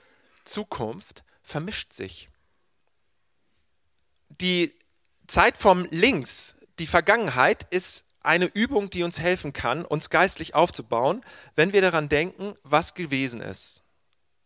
Zukunft 0.44 1.22
vermischt 1.42 1.92
sich. 1.92 2.30
Die 4.28 4.74
Zeit 5.26 5.56
vom 5.56 5.86
Links, 5.90 6.56
die 6.78 6.86
Vergangenheit, 6.86 7.66
ist 7.70 8.04
eine 8.22 8.46
Übung, 8.46 8.90
die 8.90 9.02
uns 9.02 9.20
helfen 9.20 9.52
kann, 9.52 9.84
uns 9.84 10.10
geistlich 10.10 10.54
aufzubauen, 10.54 11.22
wenn 11.54 11.72
wir 11.72 11.82
daran 11.82 12.08
denken, 12.08 12.56
was 12.62 12.94
gewesen 12.94 13.40
ist. 13.40 13.82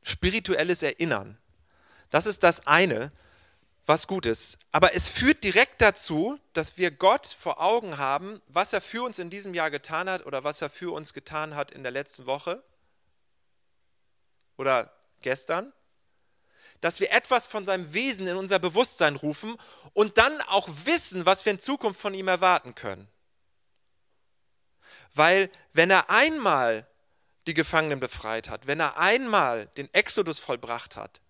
Spirituelles 0.03 0.83
Erinnern. 0.83 1.39
Das 2.11 2.27
ist 2.27 2.43
das 2.43 2.67
eine, 2.67 3.13
was 3.91 4.07
gut 4.07 4.25
ist. 4.25 4.57
Aber 4.71 4.95
es 4.95 5.09
führt 5.09 5.43
direkt 5.43 5.81
dazu, 5.81 6.39
dass 6.53 6.79
wir 6.79 6.93
Gott 6.93 7.27
vor 7.27 7.61
Augen 7.61 7.99
haben, 7.99 8.41
was 8.47 8.73
er 8.73 8.81
für 8.81 9.03
uns 9.03 9.19
in 9.19 9.31
diesem 9.31 9.53
Jahr 9.53 9.71
getan 9.71 10.09
hat 10.09 10.25
oder 10.25 10.45
was 10.45 10.63
er 10.63 10.71
für 10.71 10.95
uns 10.95 11.13
getan 11.13 11.57
hat 11.57 11.73
in 11.73 11.83
der 11.83 11.91
letzten 11.91 12.25
Woche 12.25 12.63
oder 14.57 14.93
gestern. 15.21 15.73
Dass 16.81 17.01
wir 17.01 17.11
etwas 17.11 17.49
von 17.49 17.67
seinem 17.67 17.93
Wesen 17.93 18.29
in 18.29 18.37
unser 18.37 18.61
Bewusstsein 18.61 19.17
rufen 19.17 19.57
und 19.93 20.19
dann 20.19 20.41
auch 20.43 20.69
wissen, 20.85 21.27
was 21.27 21.45
wir 21.45 21.53
in 21.53 21.59
Zukunft 21.59 22.01
von 22.01 22.15
ihm 22.15 22.29
erwarten 22.29 22.77
können. 22.77 23.09
Weil 25.13 25.51
wenn 25.73 25.91
er 25.91 26.09
einmal 26.09 26.87
die 27.49 27.55
Gefangenen 27.55 27.99
befreit 27.99 28.49
hat, 28.49 28.69
wenn 28.69 28.79
er 28.79 28.99
einmal 28.99 29.67
den 29.77 29.93
Exodus 29.93 30.39
vollbracht 30.39 30.95
hat, 30.95 31.21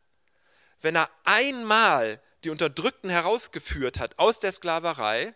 wenn 0.83 0.95
er 0.95 1.09
einmal 1.25 2.21
die 2.45 2.51
Unterdrückten 2.51 3.11
herausgeführt 3.11 3.99
hat 3.99 4.19
aus 4.19 4.41
der 4.41 4.53
Sklaverei, 4.53 5.35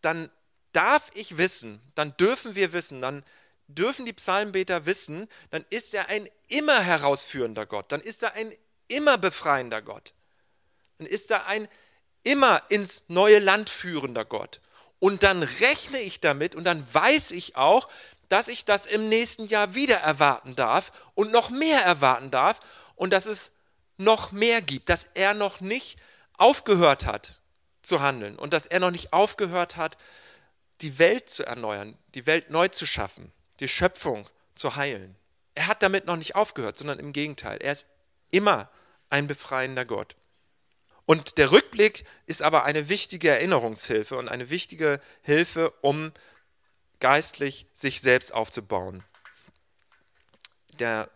dann 0.00 0.30
darf 0.72 1.10
ich 1.14 1.36
wissen, 1.36 1.80
dann 1.94 2.16
dürfen 2.16 2.54
wir 2.54 2.72
wissen, 2.72 3.00
dann 3.00 3.24
dürfen 3.66 4.06
die 4.06 4.12
Psalmbeter 4.12 4.86
wissen, 4.86 5.28
dann 5.50 5.64
ist 5.70 5.94
er 5.94 6.08
ein 6.08 6.28
immer 6.48 6.80
herausführender 6.80 7.66
Gott, 7.66 7.92
dann 7.92 8.00
ist 8.00 8.22
er 8.22 8.34
ein 8.34 8.52
immer 8.86 9.18
befreiender 9.18 9.82
Gott, 9.82 10.14
dann 10.98 11.06
ist 11.06 11.30
er 11.30 11.46
ein 11.46 11.68
immer 12.22 12.62
ins 12.68 13.04
neue 13.08 13.38
Land 13.38 13.70
führender 13.70 14.24
Gott. 14.24 14.60
Und 15.00 15.22
dann 15.22 15.42
rechne 15.44 16.00
ich 16.00 16.20
damit 16.20 16.56
und 16.56 16.64
dann 16.64 16.84
weiß 16.92 17.30
ich 17.30 17.56
auch, 17.56 17.88
dass 18.28 18.48
ich 18.48 18.64
das 18.64 18.84
im 18.86 19.08
nächsten 19.08 19.46
Jahr 19.46 19.74
wieder 19.74 19.96
erwarten 19.98 20.56
darf 20.56 20.92
und 21.14 21.30
noch 21.30 21.50
mehr 21.50 21.82
erwarten 21.82 22.30
darf 22.30 22.60
und 22.96 23.10
dass 23.12 23.26
es 23.26 23.52
noch 23.98 24.32
mehr 24.32 24.62
gibt, 24.62 24.88
dass 24.88 25.08
er 25.14 25.34
noch 25.34 25.60
nicht 25.60 25.98
aufgehört 26.34 27.04
hat 27.04 27.38
zu 27.82 28.00
handeln 28.00 28.38
und 28.38 28.52
dass 28.52 28.66
er 28.66 28.80
noch 28.80 28.90
nicht 28.90 29.12
aufgehört 29.12 29.76
hat, 29.76 29.98
die 30.80 30.98
Welt 30.98 31.28
zu 31.28 31.44
erneuern, 31.44 31.98
die 32.14 32.26
Welt 32.26 32.50
neu 32.50 32.68
zu 32.68 32.86
schaffen, 32.86 33.32
die 33.60 33.68
Schöpfung 33.68 34.28
zu 34.54 34.76
heilen. 34.76 35.16
Er 35.54 35.66
hat 35.66 35.82
damit 35.82 36.06
noch 36.06 36.16
nicht 36.16 36.36
aufgehört, 36.36 36.76
sondern 36.76 37.00
im 37.00 37.12
Gegenteil. 37.12 37.58
Er 37.60 37.72
ist 37.72 37.86
immer 38.30 38.70
ein 39.10 39.26
befreiender 39.26 39.84
Gott. 39.84 40.14
Und 41.04 41.38
der 41.38 41.50
Rückblick 41.50 42.04
ist 42.26 42.42
aber 42.42 42.64
eine 42.64 42.88
wichtige 42.88 43.30
Erinnerungshilfe 43.30 44.16
und 44.16 44.28
eine 44.28 44.50
wichtige 44.50 45.00
Hilfe, 45.22 45.70
um 45.80 46.12
geistlich 47.00 47.66
sich 47.74 48.00
selbst 48.00 48.32
aufzubauen. 48.32 49.02
Der 50.78 51.10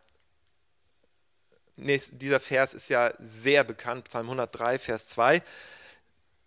dieser 1.76 2.40
Vers 2.40 2.74
ist 2.74 2.88
ja 2.88 3.12
sehr 3.18 3.64
bekannt, 3.64 4.04
Psalm 4.08 4.26
103, 4.26 4.78
Vers 4.78 5.08
2. 5.08 5.42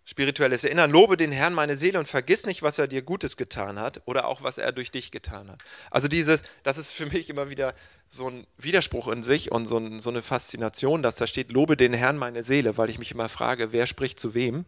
Spirituelles 0.08 0.62
Erinnern, 0.62 0.92
lobe 0.92 1.16
den 1.16 1.32
Herrn 1.32 1.52
meine 1.52 1.76
Seele 1.76 1.98
und 1.98 2.06
vergiss 2.06 2.46
nicht, 2.46 2.62
was 2.62 2.78
er 2.78 2.86
dir 2.86 3.02
Gutes 3.02 3.36
getan 3.36 3.80
hat 3.80 4.02
oder 4.04 4.28
auch, 4.28 4.40
was 4.44 4.56
er 4.56 4.70
durch 4.70 4.92
dich 4.92 5.10
getan 5.10 5.50
hat. 5.50 5.58
Also 5.90 6.06
dieses, 6.06 6.44
das 6.62 6.78
ist 6.78 6.92
für 6.92 7.06
mich 7.06 7.28
immer 7.28 7.50
wieder 7.50 7.74
so 8.08 8.30
ein 8.30 8.46
Widerspruch 8.56 9.08
in 9.08 9.24
sich 9.24 9.50
und 9.50 9.66
so, 9.66 9.78
ein, 9.78 9.98
so 9.98 10.10
eine 10.10 10.22
Faszination, 10.22 11.02
dass 11.02 11.16
da 11.16 11.26
steht, 11.26 11.50
lobe 11.50 11.76
den 11.76 11.92
Herrn 11.92 12.18
meine 12.18 12.44
Seele, 12.44 12.76
weil 12.76 12.88
ich 12.88 13.00
mich 13.00 13.10
immer 13.10 13.28
frage, 13.28 13.72
wer 13.72 13.86
spricht 13.86 14.20
zu 14.20 14.34
wem? 14.34 14.64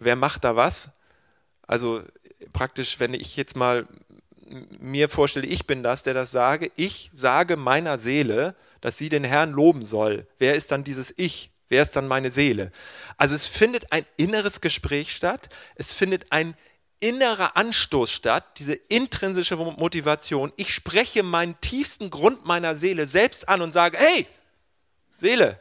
Wer 0.00 0.16
macht 0.16 0.42
da 0.42 0.56
was? 0.56 0.90
Also 1.62 2.02
praktisch, 2.52 2.98
wenn 2.98 3.14
ich 3.14 3.36
jetzt 3.36 3.54
mal 3.54 3.86
mir 4.80 5.08
vorstelle, 5.08 5.46
ich 5.46 5.68
bin 5.68 5.84
das, 5.84 6.02
der 6.02 6.14
das 6.14 6.32
sage, 6.32 6.72
ich 6.74 7.12
sage 7.14 7.56
meiner 7.56 7.98
Seele, 7.98 8.56
dass 8.80 8.98
sie 8.98 9.08
den 9.08 9.24
Herrn 9.24 9.52
loben 9.52 9.82
soll. 9.82 10.26
Wer 10.38 10.54
ist 10.54 10.72
dann 10.72 10.84
dieses 10.84 11.12
Ich? 11.16 11.50
Wer 11.68 11.82
ist 11.82 11.94
dann 11.94 12.08
meine 12.08 12.30
Seele? 12.30 12.72
Also 13.16 13.34
es 13.34 13.46
findet 13.46 13.92
ein 13.92 14.04
inneres 14.16 14.60
Gespräch 14.60 15.12
statt, 15.14 15.48
es 15.76 15.92
findet 15.92 16.32
ein 16.32 16.56
innerer 16.98 17.56
Anstoß 17.56 18.10
statt, 18.10 18.58
diese 18.58 18.74
intrinsische 18.74 19.56
Motivation. 19.56 20.52
Ich 20.56 20.74
spreche 20.74 21.22
meinen 21.22 21.58
tiefsten 21.60 22.10
Grund 22.10 22.44
meiner 22.44 22.74
Seele 22.74 23.06
selbst 23.06 23.48
an 23.48 23.62
und 23.62 23.72
sage, 23.72 23.98
hey, 23.98 24.26
Seele, 25.12 25.60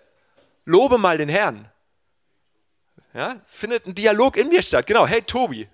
lobe 0.65 0.97
mal 0.97 1.17
den 1.17 1.29
Herrn. 1.29 1.69
Ja, 3.13 3.41
es 3.45 3.55
findet 3.55 3.85
ein 3.87 3.95
Dialog 3.95 4.37
in 4.37 4.49
mir 4.49 4.61
statt. 4.61 4.85
Genau, 4.85 5.07
hey 5.07 5.21
Tobi, 5.21 5.67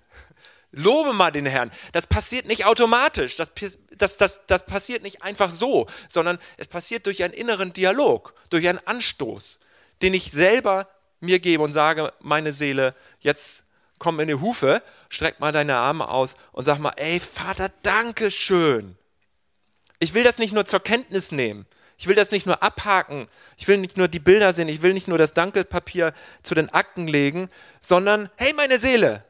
lobe 0.76 1.12
mal 1.12 1.32
den 1.32 1.46
Herrn. 1.46 1.70
Das 1.92 2.06
passiert 2.06 2.46
nicht 2.46 2.64
automatisch, 2.64 3.36
das, 3.36 3.52
das, 3.96 4.16
das, 4.16 4.46
das 4.46 4.66
passiert 4.66 5.02
nicht 5.02 5.22
einfach 5.22 5.50
so, 5.50 5.86
sondern 6.08 6.38
es 6.56 6.68
passiert 6.68 7.06
durch 7.06 7.24
einen 7.24 7.34
inneren 7.34 7.72
Dialog, 7.72 8.34
durch 8.50 8.68
einen 8.68 8.80
Anstoß, 8.84 9.58
den 10.02 10.14
ich 10.14 10.30
selber 10.30 10.88
mir 11.20 11.40
gebe 11.40 11.62
und 11.62 11.72
sage, 11.72 12.12
meine 12.20 12.52
Seele, 12.52 12.94
jetzt 13.20 13.64
komm 13.98 14.20
in 14.20 14.28
die 14.28 14.34
Hufe, 14.34 14.82
streck 15.08 15.40
mal 15.40 15.52
deine 15.52 15.76
Arme 15.76 16.08
aus 16.08 16.36
und 16.52 16.64
sag 16.64 16.78
mal, 16.78 16.92
ey 16.96 17.18
Vater, 17.18 17.70
danke 17.82 18.30
schön. 18.30 18.96
Ich 19.98 20.12
will 20.12 20.24
das 20.24 20.38
nicht 20.38 20.52
nur 20.52 20.66
zur 20.66 20.80
Kenntnis 20.80 21.32
nehmen. 21.32 21.66
Ich 21.98 22.06
will 22.06 22.14
das 22.14 22.30
nicht 22.30 22.44
nur 22.44 22.62
abhaken. 22.62 23.28
Ich 23.56 23.66
will 23.68 23.78
nicht 23.78 23.96
nur 23.96 24.08
die 24.08 24.18
Bilder 24.18 24.52
sehen. 24.52 24.68
Ich 24.68 24.82
will 24.82 24.92
nicht 24.92 25.08
nur 25.08 25.16
das 25.16 25.32
Dankepapier 25.32 26.12
zu 26.42 26.54
den 26.54 26.68
Akten 26.68 27.08
legen, 27.08 27.48
sondern, 27.80 28.30
hey 28.36 28.52
meine 28.52 28.78
Seele, 28.78 29.24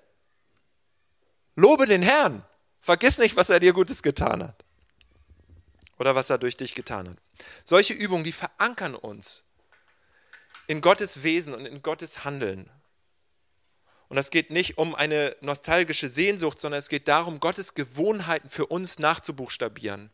lobe 1.57 1.87
den 1.87 2.03
Herrn. 2.03 2.45
Vergiss 2.81 3.19
nicht, 3.19 3.35
was 3.37 3.51
er 3.51 3.59
dir 3.59 3.73
Gutes 3.73 4.03
getan 4.03 4.43
hat. 4.43 4.65
Oder 5.99 6.15
was 6.15 6.31
er 6.31 6.39
durch 6.39 6.57
dich 6.57 6.75
getan 6.75 7.09
hat. 7.09 7.17
Solche 7.65 7.95
Übungen, 7.95 8.23
die 8.23 8.33
verankern 8.33 8.95
uns 8.95 9.45
in 10.69 10.81
Gottes 10.81 11.23
Wesen 11.23 11.55
und 11.55 11.67
in 11.67 11.83
Gottes 11.83 12.25
Handeln. 12.25 12.71
Und 14.09 14.19
es 14.19 14.31
geht 14.31 14.51
nicht 14.51 14.79
um 14.79 14.95
eine 14.95 15.35
nostalgische 15.41 16.09
Sehnsucht, 16.09 16.61
sondern 16.61 16.79
es 16.79 16.89
geht 16.89 17.09
darum, 17.09 17.41
Gottes 17.41 17.75
Gewohnheiten 17.75 18.49
für 18.49 18.67
uns 18.67 18.99
nachzubuchstabieren. 18.99 20.11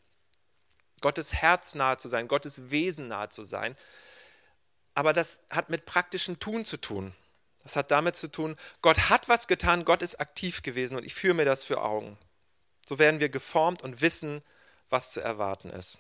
Gottes 1.02 1.34
Herz 1.34 1.74
nahe 1.74 1.98
zu 1.98 2.08
sein, 2.08 2.28
Gottes 2.28 2.70
Wesen 2.70 3.08
nahe 3.08 3.28
zu 3.28 3.42
sein. 3.42 3.76
Aber 4.94 5.12
das 5.12 5.42
hat 5.50 5.68
mit 5.68 5.84
praktischem 5.84 6.38
Tun 6.38 6.64
zu 6.64 6.76
tun. 6.78 7.12
Das 7.62 7.76
hat 7.76 7.90
damit 7.90 8.16
zu 8.16 8.28
tun, 8.28 8.56
Gott 8.80 9.08
hat 9.08 9.28
was 9.28 9.46
getan, 9.46 9.84
Gott 9.84 10.02
ist 10.02 10.20
aktiv 10.20 10.62
gewesen 10.62 10.96
und 10.96 11.04
ich 11.04 11.14
führe 11.14 11.34
mir 11.34 11.44
das 11.44 11.64
für 11.64 11.80
Augen. 11.80 12.18
So 12.86 12.98
werden 12.98 13.20
wir 13.20 13.28
geformt 13.28 13.82
und 13.82 14.00
wissen, 14.00 14.42
was 14.88 15.12
zu 15.12 15.20
erwarten 15.20 15.70
ist. 15.70 15.98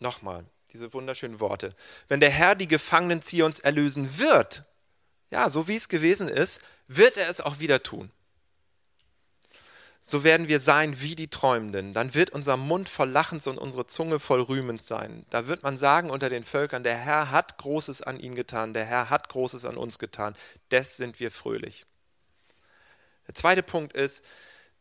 Nochmal, 0.00 0.44
diese 0.72 0.92
wunderschönen 0.92 1.38
Worte. 1.40 1.74
Wenn 2.08 2.20
der 2.20 2.30
Herr 2.30 2.56
die 2.56 2.68
Gefangenen 2.68 3.22
Zions 3.22 3.60
erlösen 3.60 4.18
wird, 4.18 4.64
ja, 5.30 5.48
so 5.48 5.68
wie 5.68 5.76
es 5.76 5.88
gewesen 5.88 6.28
ist, 6.28 6.62
wird 6.88 7.16
er 7.16 7.28
es 7.28 7.40
auch 7.40 7.60
wieder 7.60 7.82
tun. 7.82 8.10
So 10.06 10.22
werden 10.22 10.48
wir 10.48 10.60
sein 10.60 11.00
wie 11.00 11.14
die 11.14 11.28
Träumenden. 11.28 11.94
Dann 11.94 12.12
wird 12.14 12.28
unser 12.28 12.58
Mund 12.58 12.90
voll 12.90 13.08
Lachens 13.08 13.46
und 13.46 13.56
unsere 13.56 13.86
Zunge 13.86 14.20
voll 14.20 14.42
Rühmens 14.42 14.86
sein. 14.86 15.24
Da 15.30 15.46
wird 15.46 15.62
man 15.62 15.78
sagen 15.78 16.10
unter 16.10 16.28
den 16.28 16.44
Völkern, 16.44 16.84
der 16.84 16.98
Herr 16.98 17.30
hat 17.30 17.56
Großes 17.56 18.02
an 18.02 18.20
ihnen 18.20 18.34
getan, 18.34 18.74
der 18.74 18.84
Herr 18.84 19.08
hat 19.08 19.30
Großes 19.30 19.64
an 19.64 19.78
uns 19.78 19.98
getan. 19.98 20.36
Des 20.70 20.98
sind 20.98 21.20
wir 21.20 21.30
fröhlich. 21.30 21.86
Der 23.26 23.34
zweite 23.34 23.62
Punkt 23.62 23.94
ist, 23.94 24.22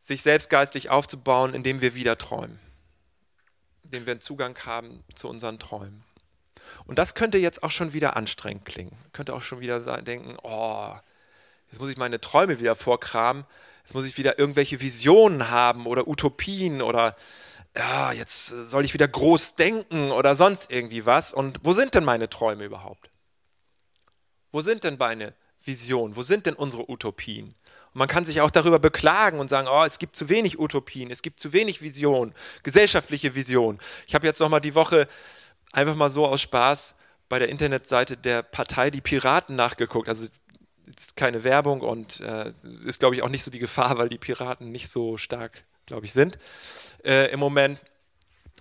sich 0.02 0.22
selbst 0.22 0.50
geistlich 0.50 0.90
aufzubauen, 0.90 1.54
indem 1.54 1.80
wir 1.80 1.96
wieder 1.96 2.18
träumen 2.18 2.60
dem 3.94 4.06
wir 4.06 4.12
einen 4.12 4.22
Zugang 4.22 4.58
haben 4.66 5.04
zu 5.14 5.30
unseren 5.30 5.60
Träumen. 5.60 6.04
Und 6.86 7.00
das 7.00 7.16
könnte 7.16 7.38
jetzt 7.38 7.64
auch 7.64 7.72
schon 7.72 7.94
wieder 7.94 8.16
anstrengend 8.18 8.66
klingen. 8.66 8.98
Könnte 9.14 9.34
auch 9.34 9.42
schon 9.42 9.60
wieder 9.60 9.80
denken, 10.02 10.38
oh, 10.44 10.94
jetzt 11.72 11.80
muss 11.80 11.90
ich 11.90 11.98
meine 11.98 12.20
Träume 12.20 12.60
wieder 12.60 12.76
vorkramen, 12.76 13.46
jetzt 13.84 13.94
muss 13.94 14.06
ich 14.06 14.18
wieder 14.18 14.40
irgendwelche 14.40 14.80
Visionen 14.80 15.50
haben 15.50 15.86
oder 15.86 16.08
Utopien 16.08 16.82
oder 16.82 17.16
ja, 17.76 18.12
jetzt 18.12 18.48
soll 18.48 18.86
ich 18.86 18.94
wieder 18.94 19.08
groß 19.08 19.56
denken 19.56 20.12
oder 20.12 20.36
sonst 20.36 20.72
irgendwie 20.72 21.06
was. 21.06 21.34
Und 21.34 21.60
wo 21.64 21.74
sind 21.74 21.96
denn 21.96 22.04
meine 22.04 22.30
Träume 22.30 22.66
überhaupt? 22.66 23.10
Wo 24.52 24.62
sind 24.62 24.84
denn 24.84 24.98
meine 25.00 25.34
Visionen? 25.64 26.16
Wo 26.16 26.24
sind 26.24 26.46
denn 26.46 26.54
unsere 26.54 26.90
Utopien? 26.90 27.56
Und 27.94 28.00
man 28.00 28.08
kann 28.08 28.26
sich 28.26 28.42
auch 28.42 28.52
darüber 28.52 28.80
beklagen 28.80 29.40
und 29.40 29.50
sagen, 29.50 29.68
oh, 29.68 29.84
es 29.84 30.00
gibt 30.00 30.16
zu 30.16 30.30
wenig 30.30 30.60
Utopien, 30.60 31.10
es 31.12 31.22
gibt 31.22 31.40
zu 31.40 31.54
wenig 31.54 31.82
Vision, 31.82 32.34
gesellschaftliche 32.62 33.36
Vision. 33.36 33.80
Ich 34.08 34.16
habe 34.16 34.28
jetzt 34.28 34.40
noch 34.40 34.50
mal 34.50 34.60
die 34.60 34.76
Woche 34.76 35.08
einfach 35.72 35.96
mal 35.96 36.10
so 36.10 36.28
aus 36.28 36.42
Spaß 36.42 36.96
bei 37.30 37.40
der 37.40 37.50
Internetseite 37.50 38.16
der 38.16 38.44
Partei 38.44 38.92
Die 38.92 39.02
Piraten 39.02 39.56
nachgeguckt. 39.56 40.08
Also 40.08 40.28
ist 40.98 41.16
keine 41.16 41.44
Werbung 41.44 41.82
und 41.82 42.20
äh, 42.22 42.52
ist, 42.86 43.00
glaube 43.00 43.16
ich, 43.16 43.22
auch 43.22 43.30
nicht 43.30 43.44
so 43.44 43.52
die 43.52 43.60
Gefahr, 43.60 43.98
weil 43.98 44.10
die 44.10 44.18
Piraten 44.18 44.72
nicht 44.72 44.90
so 44.90 45.18
stark, 45.18 45.64
glaube 45.86 46.06
ich, 46.06 46.14
sind 46.14 46.38
äh, 47.04 47.32
im 47.32 47.40
Moment. 47.40 47.84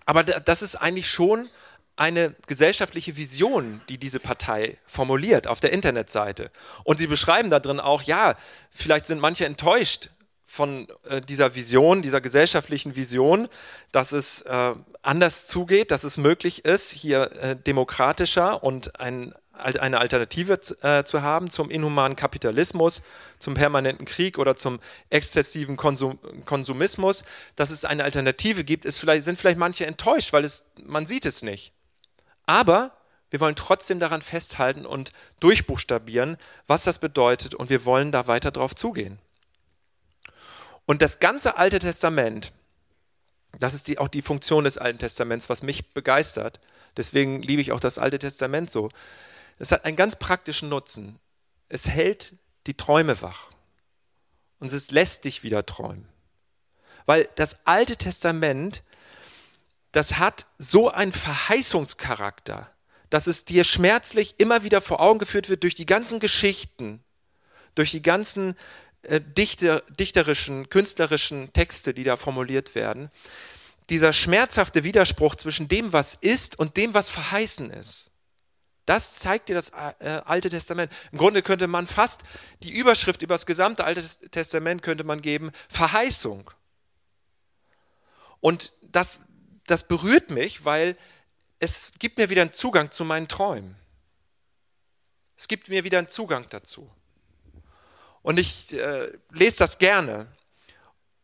Aber 0.04 0.24
das 0.24 0.62
ist 0.62 0.76
eigentlich 0.76 1.08
schon 1.08 1.48
eine 1.96 2.34
gesellschaftliche 2.46 3.16
Vision, 3.16 3.82
die 3.88 3.98
diese 3.98 4.18
Partei 4.18 4.78
formuliert 4.86 5.46
auf 5.46 5.60
der 5.60 5.72
Internetseite. 5.72 6.50
Und 6.84 6.98
sie 6.98 7.06
beschreiben 7.06 7.50
da 7.50 7.60
drin 7.60 7.80
auch, 7.80 8.02
ja, 8.02 8.34
vielleicht 8.70 9.06
sind 9.06 9.20
manche 9.20 9.44
enttäuscht 9.44 10.10
von 10.44 10.88
äh, 11.08 11.20
dieser 11.20 11.54
Vision, 11.54 12.02
dieser 12.02 12.20
gesellschaftlichen 12.20 12.96
Vision, 12.96 13.48
dass 13.90 14.12
es 14.12 14.42
äh, 14.42 14.74
anders 15.02 15.46
zugeht, 15.46 15.90
dass 15.90 16.04
es 16.04 16.18
möglich 16.18 16.64
ist, 16.64 16.90
hier 16.90 17.32
äh, 17.32 17.56
demokratischer 17.56 18.62
und 18.62 19.00
ein, 19.00 19.32
eine 19.52 20.00
Alternative 20.00 20.58
äh, 20.82 21.04
zu 21.04 21.22
haben 21.22 21.50
zum 21.50 21.70
inhumanen 21.70 22.16
Kapitalismus, 22.16 23.02
zum 23.38 23.54
permanenten 23.54 24.06
Krieg 24.06 24.38
oder 24.38 24.56
zum 24.56 24.80
exzessiven 25.10 25.76
Konsum 25.76 26.18
Konsumismus, 26.44 27.24
dass 27.54 27.70
es 27.70 27.84
eine 27.84 28.04
Alternative 28.04 28.64
gibt, 28.64 28.84
ist 28.84 28.98
vielleicht, 28.98 29.24
sind 29.24 29.38
vielleicht 29.38 29.58
manche 29.58 29.86
enttäuscht, 29.86 30.32
weil 30.32 30.44
es, 30.44 30.64
man 30.82 31.06
sieht 31.06 31.26
es 31.26 31.42
nicht. 31.42 31.72
Aber 32.46 32.92
wir 33.30 33.40
wollen 33.40 33.56
trotzdem 33.56 33.98
daran 33.98 34.20
festhalten 34.20 34.84
und 34.84 35.12
durchbuchstabieren, 35.40 36.36
was 36.66 36.84
das 36.84 36.98
bedeutet 36.98 37.54
und 37.54 37.70
wir 37.70 37.84
wollen 37.84 38.12
da 38.12 38.26
weiter 38.26 38.50
drauf 38.50 38.74
zugehen. 38.74 39.18
Und 40.84 41.00
das 41.00 41.18
ganze 41.20 41.56
Alte 41.56 41.78
Testament, 41.78 42.52
das 43.58 43.74
ist 43.74 43.88
die, 43.88 43.98
auch 43.98 44.08
die 44.08 44.22
Funktion 44.22 44.64
des 44.64 44.78
Alten 44.78 44.98
Testaments, 44.98 45.48
was 45.48 45.62
mich 45.62 45.94
begeistert. 45.94 46.60
Deswegen 46.96 47.42
liebe 47.42 47.62
ich 47.62 47.72
auch 47.72 47.80
das 47.80 47.98
Alte 47.98 48.18
Testament 48.18 48.70
so. 48.70 48.90
Es 49.62 49.70
hat 49.70 49.84
einen 49.84 49.94
ganz 49.94 50.16
praktischen 50.16 50.68
Nutzen. 50.68 51.20
Es 51.68 51.88
hält 51.88 52.34
die 52.66 52.76
Träume 52.76 53.22
wach. 53.22 53.52
Und 54.58 54.72
es 54.72 54.90
lässt 54.90 55.24
dich 55.24 55.44
wieder 55.44 55.64
träumen. 55.64 56.08
Weil 57.06 57.28
das 57.36 57.56
Alte 57.64 57.96
Testament 57.96 58.82
das 59.92 60.18
hat 60.18 60.46
so 60.58 60.90
einen 60.90 61.12
Verheißungscharakter, 61.12 62.70
dass 63.10 63.26
es 63.26 63.44
dir 63.44 63.62
schmerzlich 63.62 64.34
immer 64.38 64.64
wieder 64.64 64.80
vor 64.80 65.00
Augen 65.00 65.18
geführt 65.18 65.48
wird 65.48 65.62
durch 65.62 65.74
die 65.74 65.86
ganzen 65.86 66.18
Geschichten, 66.18 67.04
durch 67.74 67.90
die 67.92 68.02
ganzen 68.02 68.56
äh, 69.02 69.20
dichter, 69.20 69.82
dichterischen, 69.90 70.70
künstlerischen 70.70 71.52
Texte, 71.52 71.94
die 71.94 72.04
da 72.04 72.16
formuliert 72.16 72.74
werden. 72.74 73.10
Dieser 73.90 74.12
schmerzhafte 74.14 74.82
Widerspruch 74.82 75.34
zwischen 75.34 75.68
dem, 75.68 75.92
was 75.92 76.14
ist 76.14 76.58
und 76.58 76.78
dem, 76.78 76.94
was 76.94 77.10
verheißen 77.10 77.70
ist. 77.70 78.11
Das 78.86 79.20
zeigt 79.20 79.48
dir 79.48 79.54
das 79.54 79.70
äh, 79.70 80.22
Alte 80.24 80.50
Testament. 80.50 80.92
Im 81.12 81.18
Grunde 81.18 81.42
könnte 81.42 81.66
man 81.68 81.86
fast 81.86 82.22
die 82.62 82.72
Überschrift 82.72 83.22
über 83.22 83.34
das 83.34 83.46
gesamte 83.46 83.84
Alte 83.84 84.02
Testament 84.30 84.82
könnte 84.82 85.04
man 85.04 85.22
geben, 85.22 85.52
Verheißung. 85.68 86.50
Und 88.40 88.72
das 88.82 89.20
das 89.66 89.86
berührt 89.86 90.30
mich, 90.30 90.64
weil 90.64 90.96
es 91.58 91.92
gibt 91.98 92.18
mir 92.18 92.30
wieder 92.30 92.42
einen 92.42 92.52
Zugang 92.52 92.90
zu 92.90 93.04
meinen 93.04 93.28
Träumen. 93.28 93.76
Es 95.36 95.48
gibt 95.48 95.68
mir 95.68 95.84
wieder 95.84 95.98
einen 95.98 96.08
Zugang 96.08 96.46
dazu. 96.50 96.90
Und 98.22 98.38
ich 98.38 98.72
äh, 98.72 99.12
lese 99.30 99.58
das 99.58 99.78
gerne. 99.78 100.28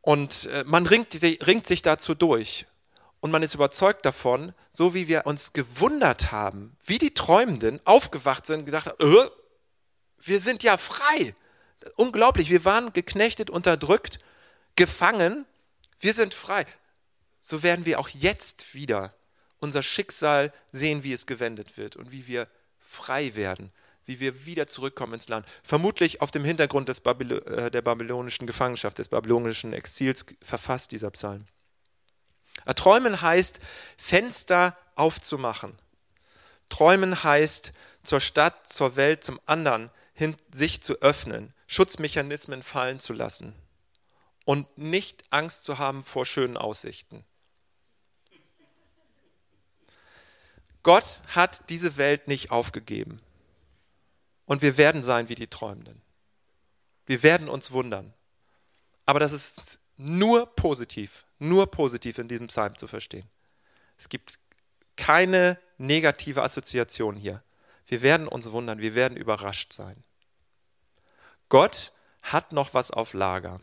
Und 0.00 0.46
äh, 0.46 0.64
man 0.64 0.86
ringt, 0.86 1.14
ringt 1.22 1.66
sich 1.66 1.82
dazu 1.82 2.14
durch. 2.14 2.66
Und 3.20 3.30
man 3.30 3.42
ist 3.42 3.54
überzeugt 3.54 4.06
davon, 4.06 4.54
so 4.72 4.94
wie 4.94 5.08
wir 5.08 5.26
uns 5.26 5.52
gewundert 5.52 6.30
haben, 6.30 6.76
wie 6.84 6.98
die 6.98 7.14
Träumenden 7.14 7.80
aufgewacht 7.84 8.46
sind 8.46 8.60
und 8.60 8.66
gesagt 8.66 8.86
haben, 8.86 8.96
äh, 9.00 9.28
wir 10.20 10.40
sind 10.40 10.62
ja 10.62 10.76
frei. 10.76 11.34
Unglaublich, 11.96 12.50
wir 12.50 12.64
waren 12.64 12.92
geknechtet, 12.92 13.50
unterdrückt, 13.50 14.18
gefangen, 14.76 15.46
wir 16.00 16.14
sind 16.14 16.34
frei 16.34 16.64
so 17.48 17.62
werden 17.62 17.86
wir 17.86 17.98
auch 17.98 18.10
jetzt 18.10 18.74
wieder 18.74 19.14
unser 19.58 19.82
Schicksal 19.82 20.52
sehen, 20.70 21.02
wie 21.02 21.12
es 21.12 21.26
gewendet 21.26 21.76
wird 21.76 21.96
und 21.96 22.12
wie 22.12 22.26
wir 22.26 22.46
frei 22.78 23.34
werden, 23.34 23.72
wie 24.04 24.20
wir 24.20 24.44
wieder 24.46 24.66
zurückkommen 24.66 25.14
ins 25.14 25.28
Land. 25.28 25.46
Vermutlich 25.62 26.20
auf 26.20 26.30
dem 26.30 26.44
Hintergrund 26.44 26.90
Babylo 27.02 27.38
äh, 27.38 27.70
der 27.70 27.82
babylonischen 27.82 28.46
Gefangenschaft, 28.46 28.98
des 28.98 29.08
babylonischen 29.08 29.72
Exils 29.72 30.26
verfasst 30.42 30.92
dieser 30.92 31.10
Psalm. 31.10 31.46
Träumen 32.74 33.22
heißt, 33.22 33.60
Fenster 33.96 34.76
aufzumachen. 34.94 35.78
Träumen 36.68 37.22
heißt, 37.22 37.72
zur 38.02 38.20
Stadt, 38.20 38.66
zur 38.66 38.96
Welt, 38.96 39.24
zum 39.24 39.40
anderen 39.46 39.90
hin, 40.12 40.36
sich 40.52 40.82
zu 40.82 41.00
öffnen, 41.00 41.54
Schutzmechanismen 41.66 42.62
fallen 42.62 43.00
zu 43.00 43.12
lassen 43.12 43.54
und 44.44 44.78
nicht 44.78 45.24
Angst 45.30 45.64
zu 45.64 45.78
haben 45.78 46.02
vor 46.02 46.24
schönen 46.24 46.56
Aussichten. 46.56 47.24
Gott 50.82 51.20
hat 51.28 51.68
diese 51.68 51.98
Welt 51.98 52.28
nicht 52.28 52.50
aufgegeben. 52.50 53.20
Und 54.46 54.62
wir 54.62 54.78
werden 54.78 55.02
sein 55.02 55.28
wie 55.28 55.34
die 55.34 55.48
Träumenden. 55.48 56.00
Wir 57.04 57.22
werden 57.22 57.50
uns 57.50 57.72
wundern. 57.72 58.14
Aber 59.04 59.20
das 59.20 59.32
ist 59.32 59.80
nur 59.98 60.46
positiv, 60.46 61.26
nur 61.38 61.70
positiv 61.70 62.18
in 62.18 62.28
diesem 62.28 62.48
Psalm 62.48 62.76
zu 62.76 62.86
verstehen. 62.86 63.28
Es 63.96 64.08
gibt 64.08 64.38
keine 64.96 65.58
negative 65.76 66.42
Assoziation 66.42 67.16
hier. 67.16 67.42
Wir 67.86 68.02
werden 68.02 68.28
uns 68.28 68.50
wundern, 68.50 68.80
wir 68.80 68.94
werden 68.94 69.16
überrascht 69.16 69.72
sein. 69.72 70.02
Gott 71.48 71.92
hat 72.22 72.52
noch 72.52 72.74
was 72.74 72.90
auf 72.90 73.14
Lager 73.14 73.60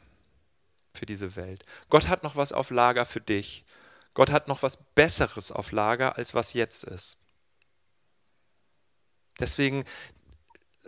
für 0.93 1.05
diese 1.05 1.35
Welt. 1.35 1.65
Gott 1.89 2.07
hat 2.07 2.23
noch 2.23 2.35
was 2.35 2.51
auf 2.51 2.71
Lager 2.71 3.05
für 3.05 3.21
dich. 3.21 3.65
Gott 4.13 4.31
hat 4.31 4.47
noch 4.47 4.63
was 4.63 4.77
Besseres 4.95 5.51
auf 5.51 5.71
Lager, 5.71 6.17
als 6.17 6.33
was 6.33 6.53
jetzt 6.53 6.85
ist. 6.85 7.17
Deswegen, 9.39 9.83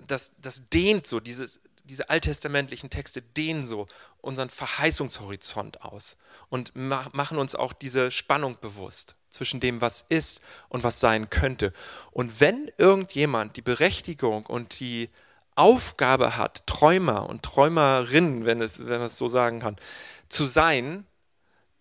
das, 0.07 0.33
das 0.37 0.69
dehnt 0.69 1.05
so, 1.05 1.19
dieses, 1.19 1.61
diese 1.87 2.09
alttestamentlichen 2.09 2.89
Texte 2.89 3.21
dehnen 3.21 3.65
so 3.65 3.87
unseren 4.21 4.49
Verheißungshorizont 4.49 5.81
aus 5.81 6.17
und 6.49 6.75
machen 6.75 7.37
uns 7.37 7.55
auch 7.55 7.73
diese 7.73 8.11
Spannung 8.11 8.57
bewusst 8.59 9.15
zwischen 9.29 9.59
dem, 9.59 9.81
was 9.81 10.05
ist 10.09 10.41
und 10.69 10.83
was 10.83 10.99
sein 10.99 11.29
könnte. 11.29 11.73
Und 12.11 12.39
wenn 12.39 12.71
irgendjemand 12.77 13.57
die 13.57 13.61
Berechtigung 13.61 14.45
und 14.45 14.79
die 14.79 15.09
Aufgabe 15.55 16.37
hat, 16.37 16.67
Träumer 16.67 17.27
und 17.27 17.43
Träumerinnen, 17.43 18.45
wenn, 18.45 18.59
wenn 18.59 18.97
man 18.99 19.07
es 19.07 19.17
so 19.17 19.27
sagen 19.27 19.59
kann, 19.59 19.77
zu 20.29 20.45
sein, 20.45 21.05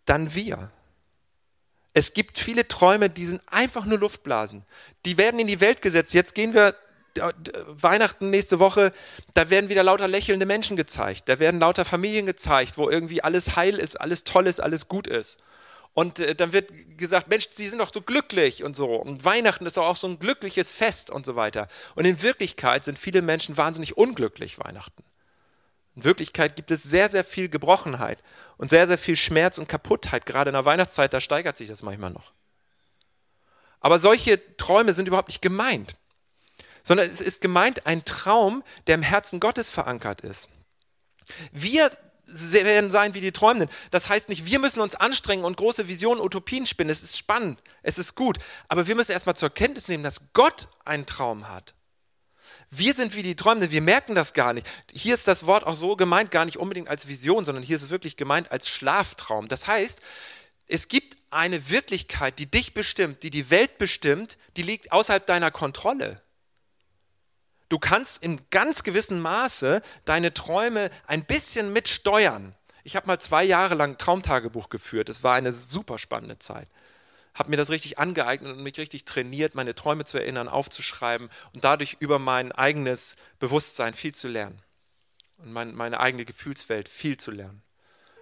dann 0.07 0.35
wir. 0.35 0.71
Es 1.92 2.14
gibt 2.14 2.38
viele 2.38 2.69
Träume, 2.69 3.11
die 3.11 3.27
sind 3.27 3.42
einfach 3.47 3.85
nur 3.87 3.99
Luftblasen. 3.99 4.64
Die 5.05 5.19
werden 5.19 5.40
in 5.40 5.47
die 5.47 5.61
Welt 5.61 5.83
gesetzt. 5.83 6.14
Jetzt 6.14 6.35
gehen 6.35 6.55
wir 6.55 6.75
Weihnachten 7.66 8.31
nächste 8.31 8.59
Woche, 8.59 8.92
da 9.35 9.50
werden 9.50 9.68
wieder 9.70 9.83
lauter 9.83 10.09
lächelnde 10.09 10.46
Menschen 10.46 10.76
gezeigt. 10.76 11.29
Da 11.29 11.38
werden 11.38 11.61
lauter 11.61 11.85
Familien 11.85 12.26
gezeigt, 12.26 12.79
wo 12.79 12.88
irgendwie 12.88 13.22
alles 13.22 13.57
heil 13.57 13.76
ist, 13.76 14.00
alles 14.00 14.24
toll 14.24 14.46
ist, 14.46 14.61
alles 14.61 14.88
gut 14.88 15.07
ist. 15.07 15.38
Und 15.96 16.18
äh, 16.18 16.35
dann 16.35 16.52
wird 16.52 16.70
gesagt, 16.98 17.29
Mensch, 17.29 17.48
sie 17.52 17.68
sind 17.68 17.79
doch 17.79 17.90
so 17.92 18.02
glücklich 18.02 18.62
und 18.62 18.76
so. 18.76 18.96
Und 18.96 19.24
Weihnachten 19.24 19.64
ist 19.64 19.79
auch 19.79 19.96
so 19.96 20.07
ein 20.07 20.18
glückliches 20.18 20.70
Fest 20.70 21.11
und 21.11 21.24
so 21.24 21.37
weiter. 21.37 21.68
Und 21.94 22.07
in 22.07 22.20
Wirklichkeit 22.20 22.85
sind 22.85 22.98
viele 22.98 23.22
Menschen 23.22 23.57
wahnsinnig 23.57 23.96
unglücklich 23.96 24.59
Weihnachten. 24.59 25.02
In 25.96 26.05
Wirklichkeit 26.05 26.55
gibt 26.55 26.70
es 26.70 26.83
sehr, 26.83 27.09
sehr 27.09 27.24
viel 27.24 27.48
Gebrochenheit 27.48 28.18
und 28.59 28.68
sehr, 28.68 28.87
sehr 28.87 28.98
viel 28.98 29.16
Schmerz 29.16 29.57
und 29.57 29.68
Kaputtheit. 29.68 30.26
Gerade 30.26 30.50
in 30.50 30.55
der 30.55 30.66
Weihnachtszeit, 30.66 31.14
da 31.14 31.20
steigert 31.20 31.57
sich 31.57 31.70
das 31.70 31.83
manchmal 31.83 32.11
noch. 32.11 32.33
Aber 33.81 33.98
solche 33.98 34.57
Träume 34.59 34.92
sind 34.92 35.09
überhaupt 35.09 35.29
nicht 35.29 35.40
gemeint, 35.40 35.96
sondern 36.87 37.11
es 37.11 37.20
ist 37.20 37.40
gemeint 37.40 37.87
ein 37.87 38.05
Traum, 38.05 38.62
der 38.87 38.94
im 38.94 39.03
Herzen 39.03 39.40
Gottes 39.40 39.70
verankert 39.70 40.20
ist. 40.20 40.49
Wir 41.53 41.90
werden 42.25 42.90
sein 42.90 43.14
wie 43.14 43.20
die 43.20 43.33
Träumenden. 43.33 43.68
Das 43.90 44.09
heißt 44.09 44.29
nicht, 44.29 44.46
wir 44.46 44.59
müssen 44.59 44.81
uns 44.81 44.94
anstrengen 44.94 45.44
und 45.44 45.57
große 45.57 45.88
Visionen, 45.88 46.20
Utopien 46.20 46.64
spinnen. 46.64 46.90
Es 46.90 47.03
ist 47.03 47.18
spannend, 47.18 47.61
es 47.83 47.99
ist 47.99 48.14
gut. 48.14 48.38
Aber 48.68 48.87
wir 48.87 48.94
müssen 48.94 49.12
erstmal 49.12 49.37
zur 49.37 49.51
Kenntnis 49.51 49.88
nehmen, 49.88 50.05
dass 50.05 50.33
Gott 50.33 50.68
einen 50.85 51.07
Traum 51.07 51.49
hat. 51.49 51.75
Wir 52.70 52.94
sind 52.94 53.14
wie 53.16 53.22
die 53.22 53.37
Träumenden, 53.37 53.72
wir 53.72 53.83
merken 53.83 54.14
das 54.14 54.33
gar 54.33 54.53
nicht. 54.53 54.66
Hier 54.92 55.14
ist 55.14 55.29
das 55.29 55.46
Wort 55.46 55.64
auch 55.64 55.77
so 55.77 55.96
gemeint, 55.96 56.31
gar 56.31 56.44
nicht 56.44 56.59
unbedingt 56.59 56.88
als 56.88 57.09
Vision, 57.09 57.44
sondern 57.44 57.64
hier 57.64 57.77
ist 57.77 57.83
es 57.83 57.90
wirklich 57.90 58.16
gemeint 58.16 58.51
als 58.51 58.68
Schlaftraum. 58.68 59.49
Das 59.49 59.66
heißt, 59.66 60.01
es 60.66 60.88
gibt 60.88 61.16
eine 61.31 61.70
Wirklichkeit, 61.70 62.38
die 62.38 62.51
dich 62.51 62.75
bestimmt, 62.75 63.22
die 63.22 63.31
die 63.31 63.51
Welt 63.51 63.79
bestimmt, 63.79 64.37
die 64.57 64.62
liegt 64.62 64.90
außerhalb 64.92 65.27
deiner 65.27 65.51
Kontrolle. 65.51 66.22
Du 67.68 67.79
kannst 67.79 68.22
in 68.22 68.40
ganz 68.50 68.83
gewissem 68.83 69.20
Maße 69.20 69.83
deine 70.05 70.33
Träume 70.35 70.90
ein 71.07 71.24
bisschen 71.24 71.72
mitsteuern. 71.72 72.55
Ich 72.85 72.94
habe 72.94 73.07
mal 73.09 73.18
zwei 73.18 73.42
Jahre 73.44 73.74
lang 73.74 73.98
Traumtagebuch 73.98 74.68
geführt. 74.68 75.09
Es 75.09 75.24
war 75.24 75.35
eine 75.35 75.52
super 75.52 75.98
spannende 75.98 76.38
Zeit 76.38 76.68
habe 77.37 77.50
mir 77.50 77.57
das 77.57 77.70
richtig 77.70 77.98
angeeignet 77.98 78.57
und 78.57 78.62
mich 78.62 78.79
richtig 78.79 79.05
trainiert, 79.05 79.55
meine 79.55 79.74
Träume 79.74 80.05
zu 80.05 80.18
erinnern, 80.18 80.48
aufzuschreiben 80.48 81.29
und 81.52 81.64
dadurch 81.64 81.98
über 82.00 82.18
mein 82.18 82.50
eigenes 82.50 83.16
Bewusstsein 83.38 83.94
viel 83.94 84.14
zu 84.14 84.26
lernen 84.26 84.62
und 85.38 85.52
mein, 85.52 85.74
meine 85.74 86.00
eigene 86.00 86.24
Gefühlswelt 86.24 86.88
viel 86.88 87.18
zu 87.18 87.31
lernen. 87.31 87.62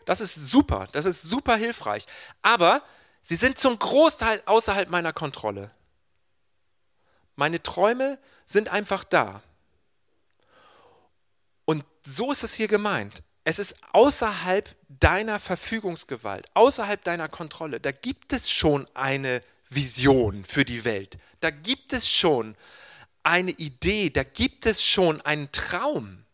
Das 0.05 0.21
ist 0.21 0.35
super, 0.35 0.89
das 0.93 1.05
ist 1.05 1.23
super 1.23 1.57
hilfreich. 1.57 2.07
Aber 2.43 2.83
sie 3.23 3.37
sind 3.37 3.57
zum 3.57 3.79
Großteil 3.79 4.43
außerhalb 4.47 4.91
meiner 4.91 5.13
Kontrolle. 5.13 5.71
Meine 7.37 7.63
Träume 7.63 8.19
sind 8.47 8.69
einfach 8.69 9.05
da. 9.05 9.43
Und 11.65 11.85
so 12.03 12.33
ist 12.33 12.45
es 12.45 12.55
hier 12.55 12.69
gemeint. 12.69 13.23
Es 13.45 13.59
ist 13.59 13.77
außerhalb 13.93 14.75
deiner 14.89 15.39
Verfügungsgewalt, 15.39 16.49
außerhalb 16.55 17.03
deiner 17.05 17.29
Kontrolle. 17.29 17.81
Da 17.81 17.93
gibt 17.93 18.33
es 18.33 18.51
schon 18.51 18.89
eine 18.95 19.43
Vision 19.69 20.45
für 20.45 20.65
die 20.65 20.85
Welt. 20.85 21.19
Da 21.41 21.51
gibt 21.51 21.93
es 21.93 22.09
schon 22.09 22.57
eine 23.23 23.51
Idee, 23.53 24.11
da 24.11 24.23
gibt 24.23 24.67
es 24.67 24.83
schon 24.83 25.21
einen 25.23 25.51
Traum. 25.53 26.25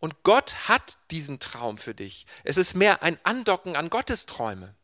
Und 0.00 0.22
Gott 0.22 0.68
hat 0.68 0.98
diesen 1.10 1.40
Traum 1.40 1.76
für 1.76 1.94
dich. 1.94 2.26
Es 2.44 2.56
ist 2.56 2.74
mehr 2.74 3.02
ein 3.02 3.18
Andocken 3.24 3.76
an 3.76 3.90
Gottes 3.90 4.26
Träume. 4.26 4.74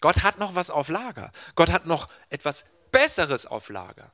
Gott 0.00 0.22
hat 0.22 0.38
noch 0.38 0.54
was 0.54 0.70
auf 0.70 0.88
Lager. 0.88 1.32
Gott 1.56 1.70
hat 1.70 1.86
noch 1.86 2.08
etwas 2.30 2.64
Besseres 2.98 3.46
auf 3.46 3.68
Lager. 3.68 4.10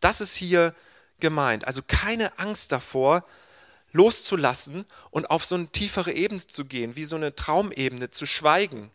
Das 0.00 0.20
ist 0.20 0.34
hier 0.34 0.74
gemeint. 1.20 1.64
Also 1.64 1.80
keine 1.86 2.36
Angst 2.40 2.72
davor, 2.72 3.24
loszulassen 3.92 4.84
und 5.12 5.30
auf 5.30 5.44
so 5.44 5.54
eine 5.54 5.68
tiefere 5.68 6.10
Ebene 6.10 6.44
zu 6.44 6.64
gehen, 6.64 6.96
wie 6.96 7.04
so 7.04 7.14
eine 7.14 7.36
Traumebene, 7.36 8.10
zu 8.10 8.26
schweigen, 8.26 8.90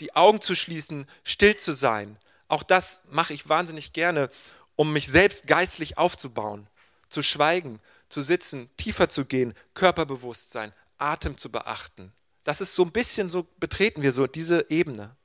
die 0.00 0.14
Augen 0.14 0.42
zu 0.42 0.54
schließen, 0.54 1.06
still 1.24 1.56
zu 1.56 1.72
sein. 1.72 2.18
Auch 2.48 2.62
das 2.62 3.02
mache 3.08 3.32
ich 3.32 3.48
wahnsinnig 3.48 3.94
gerne, 3.94 4.28
um 4.76 4.92
mich 4.92 5.08
selbst 5.08 5.46
geistlich 5.46 5.96
aufzubauen, 5.96 6.66
zu 7.08 7.22
schweigen, 7.22 7.80
zu 8.10 8.20
sitzen, 8.20 8.68
tiefer 8.76 9.08
zu 9.08 9.24
gehen, 9.24 9.54
Körperbewusstsein, 9.72 10.74
Atem 10.98 11.38
zu 11.38 11.50
beachten. 11.50 12.12
Das 12.44 12.60
ist 12.60 12.74
so 12.74 12.84
ein 12.84 12.92
bisschen 12.92 13.30
so, 13.30 13.48
betreten 13.58 14.02
wir 14.02 14.12
so 14.12 14.26
diese 14.26 14.68
Ebene. 14.68 15.16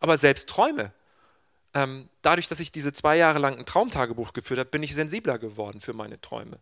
Aber 0.00 0.18
selbst 0.18 0.48
Träume, 0.48 0.92
ähm, 1.74 2.08
dadurch, 2.22 2.48
dass 2.48 2.60
ich 2.60 2.72
diese 2.72 2.92
zwei 2.92 3.16
Jahre 3.16 3.38
lang 3.38 3.58
ein 3.58 3.66
Traumtagebuch 3.66 4.32
geführt 4.32 4.60
habe, 4.60 4.70
bin 4.70 4.82
ich 4.82 4.94
sensibler 4.94 5.38
geworden 5.38 5.80
für 5.80 5.92
meine 5.92 6.20
Träume 6.20 6.58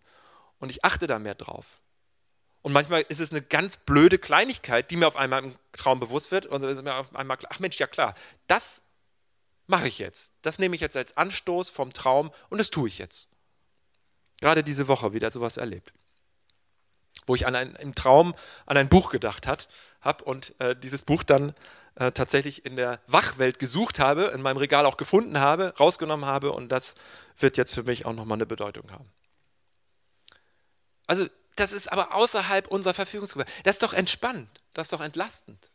und 0.59 0.71
ich 0.71 0.85
achte 0.85 1.07
da 1.07 1.19
mehr 1.19 1.35
drauf. 1.35 1.81
Und 2.63 2.73
manchmal 2.73 3.03
ist 3.03 3.21
es 3.21 3.31
eine 3.31 3.43
ganz 3.43 3.77
blöde 3.77 4.19
Kleinigkeit, 4.19 4.91
die 4.91 4.97
mir 4.97 5.07
auf 5.07 5.17
einmal 5.17 5.45
im 5.45 5.55
Traum 5.73 6.01
bewusst 6.01 6.31
wird 6.31 6.47
und 6.47 6.63
dann 6.63 6.71
ist 6.71 6.83
mir 6.83 6.95
auf 6.95 7.15
einmal 7.15 7.37
klar, 7.37 7.53
ach 7.55 7.61
Mensch, 7.61 7.79
ja 7.79 7.87
klar, 7.87 8.15
das 8.47 8.83
mache 9.67 9.87
ich 9.87 9.99
jetzt. 9.99 10.33
Das 10.43 10.59
nehme 10.59 10.75
ich 10.75 10.81
jetzt 10.81 10.97
als 10.97 11.17
Anstoß 11.17 11.71
vom 11.71 11.93
Traum 11.93 12.31
und 12.49 12.59
das 12.59 12.71
tue 12.71 12.89
ich 12.89 12.99
jetzt. 12.99 13.29
Gerade 14.41 14.65
diese 14.65 14.89
Woche 14.89 15.13
wieder 15.13 15.31
sowas 15.31 15.59
erlebt. 15.59 15.93
Wo 17.27 17.35
ich 17.35 17.47
an 17.47 17.55
ein, 17.55 17.75
im 17.77 17.95
Traum 17.95 18.35
an 18.67 18.77
ein 18.77 18.89
Buch 18.89 19.11
gedacht 19.11 19.47
habe 19.47 20.25
und 20.25 20.59
äh, 20.59 20.75
dieses 20.75 21.03
Buch 21.03 21.23
dann 21.23 21.55
äh, 21.97 22.13
tatsächlich 22.13 22.65
in 22.65 22.77
der 22.77 23.01
Wachwelt 23.07 23.59
gesucht 23.59 23.99
habe, 23.99 24.25
in 24.27 24.43
meinem 24.43 24.57
Regal 24.57 24.87
auch 24.87 24.97
gefunden 24.97 25.39
habe, 25.39 25.75
rausgenommen 25.79 26.27
habe 26.27 26.53
und 26.53 26.71
das 26.71 26.95
wird 27.39 27.57
jetzt 27.57 27.75
für 27.75 27.83
mich 27.83 28.07
auch 28.07 28.13
nochmal 28.13 28.37
eine 28.37 28.47
Bedeutung 28.47 28.91
haben. 28.91 29.11
Also 31.07 31.27
das 31.57 31.73
ist 31.73 31.93
aber 31.93 32.15
außerhalb 32.15 32.67
unserer 32.69 32.95
Verfügungsgewalt. 32.95 33.49
Das 33.65 33.77
ist 33.77 33.83
doch 33.83 33.93
entspannt, 33.93 34.61
das 34.73 34.87
ist 34.87 34.93
doch 34.93 35.01
entlastend. 35.01 35.71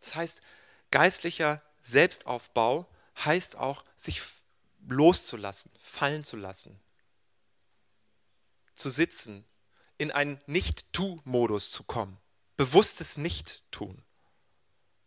Das 0.00 0.14
heißt, 0.14 0.42
geistlicher 0.90 1.62
Selbstaufbau 1.82 2.86
heißt 3.24 3.56
auch, 3.56 3.84
sich 3.96 4.22
loszulassen, 4.88 5.70
fallen 5.78 6.24
zu 6.24 6.36
lassen, 6.36 6.80
zu 8.74 8.88
sitzen, 8.88 9.44
in 9.98 10.10
einen 10.10 10.40
Nicht-Tu-Modus 10.46 11.70
zu 11.70 11.82
kommen, 11.84 12.16
bewusstes 12.60 13.16
Nicht-Tun. 13.16 14.02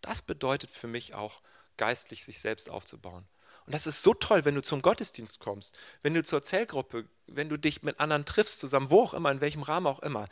Das 0.01 0.23
bedeutet 0.23 0.71
für 0.71 0.87
mich 0.87 1.13
auch 1.13 1.43
geistlich 1.77 2.25
sich 2.25 2.39
selbst 2.39 2.67
aufzubauen. 2.67 3.27
Und 3.67 3.75
das 3.75 3.85
ist 3.85 4.01
so 4.01 4.15
toll, 4.15 4.43
wenn 4.43 4.55
du 4.55 4.63
zum 4.63 4.81
Gottesdienst 4.81 5.39
kommst, 5.39 5.75
wenn 6.01 6.15
du 6.15 6.23
zur 6.23 6.41
Zellgruppe, 6.41 7.07
wenn 7.27 7.49
du 7.49 7.57
dich 7.57 7.83
mit 7.83 7.99
anderen 7.99 8.25
triffst, 8.25 8.59
zusammen, 8.59 8.89
wo 8.89 9.03
auch 9.03 9.13
immer, 9.13 9.29
in 9.29 9.39
welchem 9.39 9.61
Rahmen 9.61 9.85
auch 9.85 9.99
immer, 9.99 10.29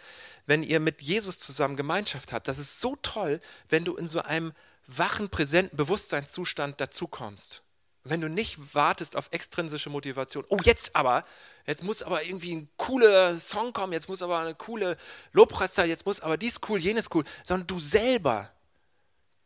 wenn 0.47 0.63
ihr 0.63 0.79
mit 0.79 1.03
Jesus 1.03 1.37
zusammen 1.37 1.77
Gemeinschaft 1.77 2.33
habt. 2.33 2.47
Das 2.47 2.57
ist 2.57 2.81
so 2.81 2.95
toll, 3.03 3.39
wenn 3.69 3.85
du 3.85 3.95
in 3.97 4.09
so 4.09 4.23
einem 4.23 4.51
wachen, 4.87 5.29
präsenten 5.29 5.77
Bewusstseinszustand 5.77 6.81
dazukommst. 6.81 7.61
Wenn 8.03 8.21
du 8.21 8.29
nicht 8.29 8.73
wartest 8.73 9.15
auf 9.15 9.27
extrinsische 9.29 9.91
Motivation, 9.91 10.43
oh, 10.49 10.57
jetzt 10.63 10.95
aber, 10.95 11.23
jetzt 11.65 11.83
muss 11.83 12.03
aber 12.03 12.23
irgendwie 12.23 12.55
ein 12.55 12.69
cooler 12.77 13.37
Song 13.37 13.73
kommen, 13.73 13.93
jetzt 13.93 14.09
muss 14.09 14.21
aber 14.21 14.39
eine 14.39 14.55
coole 14.55 14.97
Lobpreiszeit, 15.31 15.87
jetzt 15.87 16.05
muss 16.05 16.19
aber 16.19 16.37
dies 16.37 16.59
cool, 16.69 16.79
jenes 16.79 17.09
cool, 17.13 17.23
sondern 17.43 17.67
du 17.67 17.79
selber 17.79 18.51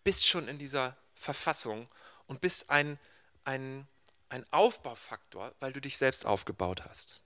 bist 0.03 0.27
schon 0.27 0.47
in 0.47 0.57
dieser 0.57 0.95
Verfassung 1.15 1.87
und 2.27 2.41
bist 2.41 2.69
ein 2.69 2.99
ein, 3.45 3.87
ein 4.29 4.45
Aufbaufaktor, 4.51 5.53
weil 5.59 5.71
du 5.71 5.79
dich 5.79 5.97
selbst 5.97 6.25
aufgebaut 6.25 6.83
hast. 6.83 7.23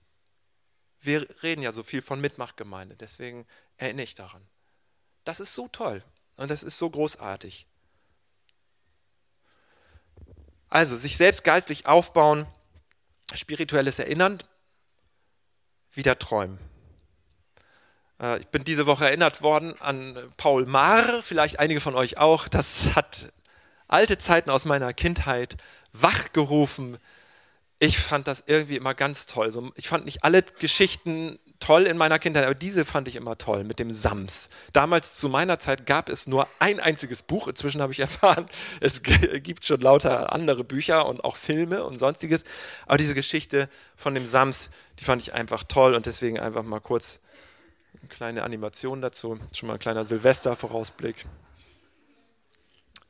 Wir 0.99 1.25
reden 1.41 1.61
ja 1.61 1.71
so 1.71 1.81
viel 1.81 2.01
von 2.01 2.21
Mitmachgemeinde, 2.21 2.95
deswegen 2.95 3.47
erinnere 3.77 4.03
ich 4.03 4.15
daran. 4.15 4.45
Das 5.23 5.39
ist 5.39 5.55
so 5.55 5.67
toll 5.69 6.03
und 6.35 6.51
das 6.51 6.61
ist 6.61 6.77
so 6.77 6.89
großartig. 6.89 7.65
Also 10.67 10.97
sich 10.97 11.17
selbst 11.17 11.43
geistlich 11.43 11.85
aufbauen, 11.87 12.45
spirituelles 13.33 13.97
Erinnern, 13.97 14.43
wieder 15.99 16.17
träumen. 16.17 16.57
Äh, 18.19 18.39
ich 18.39 18.47
bin 18.47 18.63
diese 18.63 18.87
Woche 18.87 19.05
erinnert 19.05 19.41
worden 19.43 19.75
an 19.79 20.17
Paul 20.37 20.65
Maar, 20.65 21.21
vielleicht 21.21 21.59
einige 21.59 21.81
von 21.81 21.93
euch 21.93 22.17
auch. 22.17 22.47
Das 22.47 22.95
hat 22.95 23.31
alte 23.87 24.17
Zeiten 24.17 24.49
aus 24.49 24.65
meiner 24.65 24.93
Kindheit 24.93 25.57
wachgerufen. 25.91 26.97
Ich 27.81 27.97
fand 27.97 28.27
das 28.27 28.43
irgendwie 28.45 28.75
immer 28.75 28.93
ganz 28.93 29.25
toll. 29.25 29.49
ich 29.75 29.87
fand 29.87 30.03
nicht 30.03 30.25
alle 30.25 30.43
Geschichten 30.43 31.39
toll 31.61 31.83
in 31.85 31.95
meiner 31.95 32.19
Kindheit, 32.19 32.43
aber 32.43 32.53
diese 32.55 32.83
fand 32.83 33.07
ich 33.07 33.15
immer 33.15 33.37
toll 33.37 33.63
mit 33.63 33.79
dem 33.79 33.89
Sams. 33.89 34.49
Damals 34.73 35.15
zu 35.15 35.29
meiner 35.29 35.59
Zeit 35.59 35.85
gab 35.85 36.09
es 36.09 36.27
nur 36.27 36.47
ein 36.59 36.81
einziges 36.81 37.23
Buch. 37.23 37.47
Inzwischen 37.47 37.81
habe 37.81 37.93
ich 37.93 37.99
erfahren, 38.01 38.47
es 38.81 39.01
gibt 39.01 39.65
schon 39.65 39.79
lauter 39.79 40.33
andere 40.33 40.65
Bücher 40.65 41.05
und 41.07 41.23
auch 41.23 41.37
Filme 41.37 41.85
und 41.85 41.97
sonstiges. 41.97 42.43
Aber 42.85 42.97
diese 42.97 43.15
Geschichte 43.15 43.69
von 43.95 44.13
dem 44.13 44.27
Sams, 44.27 44.71
die 44.99 45.05
fand 45.05 45.21
ich 45.21 45.33
einfach 45.33 45.63
toll 45.63 45.93
und 45.95 46.05
deswegen 46.05 46.37
einfach 46.37 46.63
mal 46.63 46.81
kurz 46.81 47.21
eine 48.01 48.09
kleine 48.09 48.43
Animation 48.43 49.01
dazu. 49.01 49.39
Schon 49.53 49.67
mal 49.67 49.73
ein 49.73 49.79
kleiner 49.79 50.03
Silvester-Vorausblick. 50.03 51.25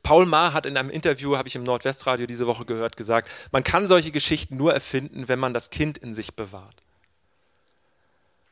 Paul 0.02 0.26
Maar 0.26 0.52
hat 0.52 0.66
in 0.66 0.76
einem 0.76 0.90
Interview, 0.90 1.36
habe 1.36 1.48
ich 1.48 1.56
im 1.56 1.62
Nordwestradio 1.62 2.26
diese 2.26 2.46
Woche 2.46 2.64
gehört, 2.64 2.96
gesagt, 2.96 3.28
man 3.52 3.62
kann 3.62 3.86
solche 3.86 4.12
Geschichten 4.12 4.56
nur 4.56 4.72
erfinden, 4.72 5.28
wenn 5.28 5.38
man 5.38 5.54
das 5.54 5.70
Kind 5.70 5.98
in 5.98 6.14
sich 6.14 6.34
bewahrt. 6.34 6.82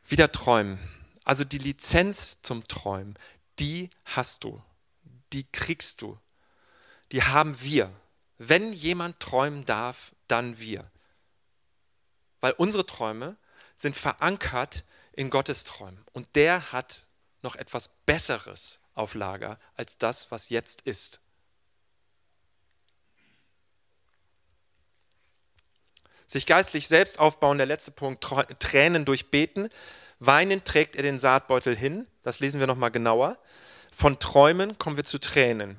Wieder 0.06 0.30
träumen. 0.30 0.78
Also 1.24 1.44
die 1.44 1.58
Lizenz 1.58 2.40
zum 2.42 2.66
Träumen, 2.68 3.18
die 3.58 3.90
hast 4.04 4.44
du, 4.44 4.62
die 5.32 5.44
kriegst 5.44 6.00
du, 6.02 6.18
die 7.12 7.22
haben 7.22 7.60
wir. 7.60 7.90
Wenn 8.38 8.72
jemand 8.72 9.20
träumen 9.20 9.64
darf, 9.64 10.12
dann 10.28 10.58
wir. 10.58 10.90
Weil 12.40 12.52
unsere 12.52 12.86
Träume 12.86 13.36
sind 13.76 13.96
verankert 13.96 14.84
in 15.12 15.30
Gottes 15.30 15.64
Träumen. 15.64 16.04
Und 16.12 16.28
der 16.36 16.72
hat 16.72 17.06
noch 17.42 17.56
etwas 17.56 17.90
Besseres 18.06 18.80
auf 18.94 19.14
Lager 19.14 19.58
als 19.76 19.98
das, 19.98 20.30
was 20.30 20.48
jetzt 20.48 20.82
ist. 20.82 21.20
Sich 26.28 26.44
geistlich 26.44 26.88
selbst 26.88 27.18
aufbauen, 27.18 27.56
der 27.56 27.66
letzte 27.66 27.90
Punkt, 27.90 28.22
Tränen 28.60 29.06
durch 29.06 29.30
Beten. 29.30 29.70
Weinen 30.20 30.62
trägt 30.62 30.94
er 30.94 31.02
den 31.02 31.18
Saatbeutel 31.18 31.74
hin, 31.74 32.06
das 32.22 32.38
lesen 32.38 32.60
wir 32.60 32.66
nochmal 32.66 32.90
genauer. 32.90 33.38
Von 33.96 34.18
Träumen 34.18 34.76
kommen 34.76 34.96
wir 34.96 35.04
zu 35.04 35.18
Tränen. 35.18 35.78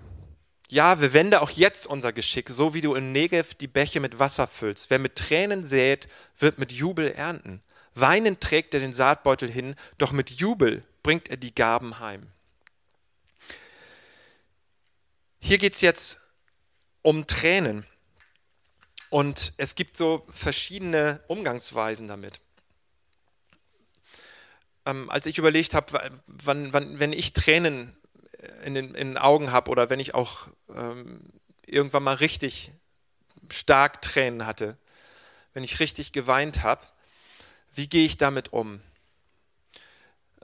Ja, 0.67 1.01
wir 1.01 1.13
wende 1.13 1.41
auch 1.41 1.51
jetzt 1.51 1.85
unser 1.85 2.13
Geschick, 2.13 2.49
so 2.49 2.73
wie 2.73 2.81
du 2.81 2.95
in 2.95 3.11
Negev 3.11 3.53
die 3.53 3.67
Bäche 3.67 3.99
mit 3.99 4.17
Wasser 4.17 4.47
füllst. 4.47 4.89
Wer 4.89 4.97
mit 4.97 5.15
Tränen 5.15 5.63
sät, 5.63 6.07
wird 6.37 6.57
mit 6.57 6.71
Jubel 6.71 7.11
ernten. 7.11 7.61
Weinen 7.93 8.39
trägt 8.39 8.73
er 8.73 8.79
den 8.79 8.93
Saatbeutel 8.93 9.51
hin, 9.51 9.75
doch 9.99 10.11
mit 10.11 10.31
Jubel 10.31 10.83
bringt 11.03 11.29
er 11.29 11.37
die 11.37 11.53
Gaben 11.53 11.99
heim. 11.99 12.27
Hier 15.39 15.59
geht 15.59 15.75
es 15.75 15.81
jetzt 15.81 16.19
um 17.03 17.27
Tränen. 17.27 17.85
Und 19.09 19.53
es 19.57 19.75
gibt 19.75 19.97
so 19.97 20.25
verschiedene 20.31 21.21
Umgangsweisen 21.27 22.07
damit. 22.07 22.39
Ähm, 24.85 25.09
als 25.09 25.25
ich 25.25 25.37
überlegt 25.37 25.73
habe, 25.73 26.11
wann, 26.27 26.73
wann, 26.73 26.99
wenn 26.99 27.13
ich 27.13 27.33
Tränen 27.33 27.95
in 28.63 28.73
den, 28.75 28.95
in 28.95 29.09
den 29.09 29.17
Augen 29.17 29.51
habe 29.51 29.71
oder 29.71 29.89
wenn 29.89 29.99
ich 29.99 30.15
auch 30.15 30.47
ähm, 30.73 31.21
irgendwann 31.65 32.03
mal 32.03 32.15
richtig 32.15 32.71
stark 33.49 34.01
Tränen 34.01 34.45
hatte, 34.45 34.77
wenn 35.53 35.63
ich 35.63 35.79
richtig 35.79 36.11
geweint 36.11 36.63
habe, 36.63 36.85
wie 37.73 37.87
gehe 37.87 38.05
ich 38.05 38.17
damit 38.17 38.53
um? 38.53 38.81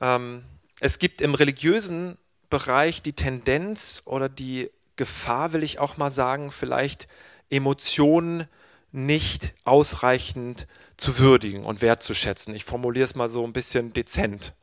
Ähm, 0.02 0.44
es 0.80 1.00
gibt 1.00 1.22
im 1.22 1.36
religiösen 1.36 2.18
Bereich 2.50 3.02
die 3.02 3.14
Tendenz 3.14 4.02
oder 4.06 4.30
die 4.30 4.72
Gefahr, 4.96 5.54
will 5.54 5.64
ich 5.64 5.80
auch 5.80 5.98
mal 5.98 6.12
sagen, 6.12 6.52
vielleicht 6.52 7.08
Emotionen 7.50 8.48
nicht 8.92 9.54
ausreichend 9.66 10.68
zu 10.98 11.20
würdigen 11.20 11.66
und 11.66 11.82
wertzuschätzen. 11.82 12.56
Ich 12.56 12.64
formuliere 12.64 13.06
es 13.06 13.16
mal 13.16 13.30
so 13.30 13.44
ein 13.44 13.54
bisschen 13.54 13.94
dezent. 13.94 14.54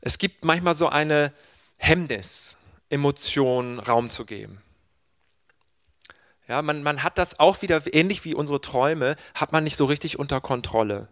Es 0.00 0.18
gibt 0.18 0.44
manchmal 0.44 0.74
so 0.74 0.88
eine 0.88 1.32
Hemmnis, 1.76 2.56
Emotionen 2.88 3.78
Raum 3.78 4.10
zu 4.10 4.24
geben. 4.24 4.62
Ja, 6.48 6.62
man, 6.62 6.82
man 6.82 7.02
hat 7.02 7.18
das 7.18 7.38
auch 7.38 7.62
wieder, 7.62 7.82
ähnlich 7.94 8.24
wie 8.24 8.34
unsere 8.34 8.60
Träume, 8.60 9.16
hat 9.34 9.52
man 9.52 9.64
nicht 9.64 9.76
so 9.76 9.84
richtig 9.84 10.18
unter 10.18 10.40
Kontrolle. 10.40 11.08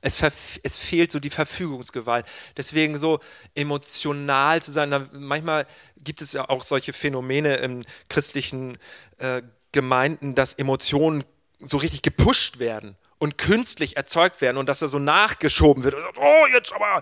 Es, 0.00 0.20
es, 0.62 0.76
fehlt 0.76 1.12
so 1.12 1.20
die 1.20 1.30
Verfügungsgewalt. 1.30 2.26
Deswegen 2.56 2.96
so 2.96 3.20
emotional 3.54 4.60
zu 4.60 4.72
sein. 4.72 5.08
manchmal 5.12 5.66
gibt 5.96 6.22
es 6.22 6.32
ja 6.32 6.48
auch 6.48 6.64
solche 6.64 6.92
Phänomene 6.92 7.56
im 7.56 7.84
christlichen 8.08 8.78
äh, 9.18 9.42
Gemeinden, 9.72 10.34
dass 10.34 10.54
Emotionen 10.54 11.24
so 11.58 11.76
richtig 11.76 12.02
gepusht 12.02 12.58
werden 12.58 12.96
und 13.18 13.38
künstlich 13.38 13.96
erzeugt 13.96 14.40
werden 14.40 14.56
und 14.56 14.68
dass 14.68 14.82
er 14.82 14.88
so 14.88 14.98
nachgeschoben 14.98 15.84
wird. 15.84 15.94
Oh, 16.16 16.46
jetzt 16.52 16.72
aber, 16.72 17.00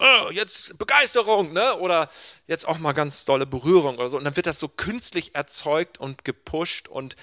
äh, 0.00 0.34
jetzt 0.34 0.76
Begeisterung, 0.78 1.52
ne? 1.52 1.76
oder 1.76 2.08
jetzt 2.48 2.66
auch 2.66 2.78
mal 2.78 2.92
ganz 2.92 3.24
dolle 3.24 3.46
Berührung 3.46 3.96
oder 3.96 4.08
so. 4.08 4.16
Und 4.16 4.24
dann 4.24 4.34
wird 4.34 4.46
das 4.46 4.58
so 4.58 4.66
künstlich 4.66 5.34
erzeugt 5.36 5.98
und 5.98 6.24
gepusht 6.24 6.88
und 6.88 7.14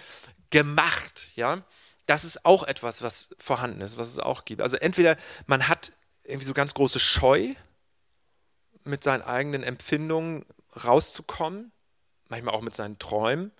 gemacht, 0.50 1.28
ja. 1.36 1.62
Das 2.06 2.24
ist 2.24 2.46
auch 2.46 2.64
etwas, 2.64 3.02
was 3.02 3.36
vorhanden 3.38 3.82
ist, 3.82 3.98
was 3.98 4.08
es 4.08 4.20
auch 4.20 4.46
gibt. 4.46 4.62
Also 4.62 4.78
entweder 4.78 5.18
man 5.46 5.68
hat 5.68 5.92
irgendwie 6.24 6.48
so 6.48 6.54
ganz 6.54 6.74
große 6.74 7.02
Scheu, 7.02 7.54
mit 8.86 9.04
seinen 9.04 9.24
eigenen 9.24 9.64
Empfindungen 9.64 10.46
rauszukommen, 10.86 11.74
manchmal 12.30 12.56
auch 12.56 12.62
mit 12.62 12.76
seinen 12.76 12.98
Träumen 12.98 13.52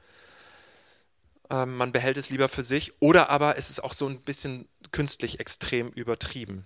ähm, 1.50 1.78
man 1.78 1.92
behält 1.92 2.18
es 2.18 2.30
lieber 2.30 2.50
für 2.50 2.64
sich, 2.64 3.02
oder 3.02 3.30
aber 3.30 3.58
es 3.58 3.70
ist 3.70 3.84
auch 3.84 3.94
so 3.94 4.08
ein 4.08 4.20
bisschen 4.22 4.68
künstlich 4.92 5.40
extrem 5.40 5.90
übertrieben. 5.90 6.66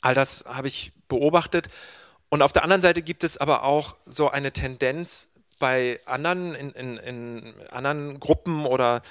All 0.00 0.14
das 0.14 0.44
habe 0.46 0.68
ich 0.68 0.92
beobachtet. 1.08 1.68
Und 2.28 2.42
auf 2.42 2.52
der 2.52 2.64
anderen 2.64 2.82
Seite 2.82 3.02
gibt 3.02 3.24
es 3.24 3.36
aber 3.36 3.62
auch 3.62 3.96
so 4.06 4.30
eine 4.30 4.52
Tendenz 4.52 5.28
bei 5.58 6.00
anderen, 6.06 6.54
in, 6.54 6.70
in, 6.70 6.96
in 6.96 7.54
anderen 7.70 8.18
Gruppen 8.18 8.66
oder 8.66 9.02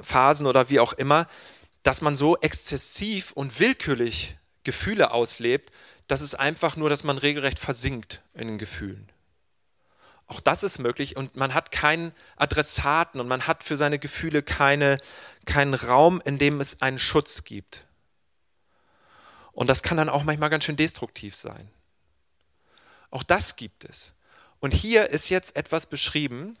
Phasen 0.00 0.46
oder 0.46 0.70
wie 0.70 0.80
auch 0.80 0.92
immer, 0.94 1.28
dass 1.82 2.00
man 2.00 2.16
so 2.16 2.36
exzessiv 2.38 3.32
und 3.32 3.60
willkürlich 3.60 4.36
Gefühle 4.64 5.12
auslebt, 5.12 5.70
dass 6.08 6.20
es 6.20 6.34
einfach 6.34 6.76
nur, 6.76 6.88
dass 6.90 7.04
man 7.04 7.18
regelrecht 7.18 7.58
versinkt 7.58 8.22
in 8.34 8.48
den 8.48 8.58
Gefühlen. 8.58 9.08
Auch 10.26 10.40
das 10.40 10.62
ist 10.62 10.78
möglich 10.78 11.16
und 11.16 11.36
man 11.36 11.52
hat 11.52 11.70
keinen 11.70 12.12
Adressaten 12.36 13.20
und 13.20 13.28
man 13.28 13.46
hat 13.46 13.62
für 13.62 13.76
seine 13.76 13.98
Gefühle 13.98 14.42
keine, 14.42 14.98
keinen 15.44 15.74
Raum, 15.74 16.22
in 16.24 16.38
dem 16.38 16.60
es 16.60 16.80
einen 16.80 16.98
Schutz 16.98 17.44
gibt. 17.44 17.86
Und 19.52 19.68
das 19.68 19.82
kann 19.82 19.96
dann 19.96 20.08
auch 20.08 20.24
manchmal 20.24 20.50
ganz 20.50 20.64
schön 20.64 20.76
destruktiv 20.76 21.34
sein. 21.34 21.70
Auch 23.10 23.22
das 23.22 23.56
gibt 23.56 23.84
es. 23.84 24.14
Und 24.60 24.72
hier 24.72 25.10
ist 25.10 25.28
jetzt 25.28 25.56
etwas 25.56 25.86
beschrieben, 25.86 26.56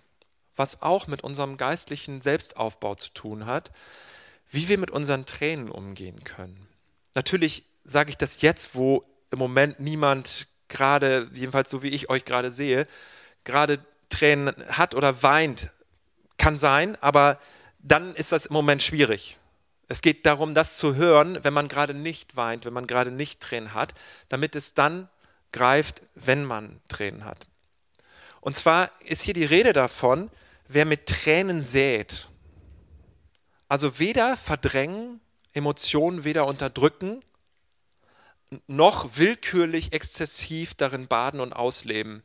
was 0.56 0.82
auch 0.82 1.06
mit 1.06 1.22
unserem 1.22 1.56
geistlichen 1.56 2.20
Selbstaufbau 2.20 2.94
zu 2.94 3.10
tun 3.12 3.46
hat, 3.46 3.72
wie 4.50 4.68
wir 4.68 4.78
mit 4.78 4.90
unseren 4.90 5.26
Tränen 5.26 5.70
umgehen 5.70 6.22
können. 6.22 6.68
Natürlich 7.14 7.64
sage 7.82 8.10
ich 8.10 8.16
das 8.16 8.40
jetzt, 8.40 8.74
wo 8.74 9.04
im 9.30 9.38
Moment 9.38 9.80
niemand 9.80 10.46
gerade, 10.68 11.28
jedenfalls 11.32 11.70
so 11.70 11.82
wie 11.82 11.88
ich 11.88 12.08
euch 12.08 12.24
gerade 12.24 12.50
sehe, 12.50 12.86
gerade 13.44 13.78
Tränen 14.08 14.54
hat 14.68 14.94
oder 14.94 15.22
weint, 15.22 15.70
Kann 16.36 16.58
sein, 16.58 16.96
aber 17.00 17.38
dann 17.78 18.14
ist 18.16 18.32
das 18.32 18.46
im 18.46 18.54
Moment 18.54 18.82
schwierig. 18.82 19.38
Es 19.88 20.02
geht 20.02 20.26
darum, 20.26 20.54
das 20.54 20.76
zu 20.78 20.96
hören, 20.96 21.38
wenn 21.42 21.52
man 21.52 21.68
gerade 21.68 21.94
nicht 21.94 22.36
weint, 22.36 22.64
wenn 22.64 22.72
man 22.72 22.86
gerade 22.86 23.10
nicht 23.10 23.40
Tränen 23.40 23.74
hat, 23.74 23.94
damit 24.28 24.56
es 24.56 24.74
dann 24.74 25.08
greift, 25.52 26.02
wenn 26.14 26.44
man 26.44 26.80
Tränen 26.88 27.24
hat. 27.24 27.46
Und 28.40 28.56
zwar 28.56 28.90
ist 29.00 29.22
hier 29.22 29.34
die 29.34 29.44
Rede 29.44 29.72
davon, 29.72 30.30
wer 30.68 30.84
mit 30.84 31.06
Tränen 31.06 31.62
sät. 31.62 32.28
Also 33.68 33.98
weder 33.98 34.36
verdrängen, 34.36 35.20
Emotionen 35.52 36.24
weder 36.24 36.46
unterdrücken, 36.46 37.22
noch 38.66 39.16
willkürlich 39.16 39.92
exzessiv 39.92 40.74
darin 40.74 41.08
baden 41.08 41.40
und 41.40 41.52
ausleben, 41.52 42.22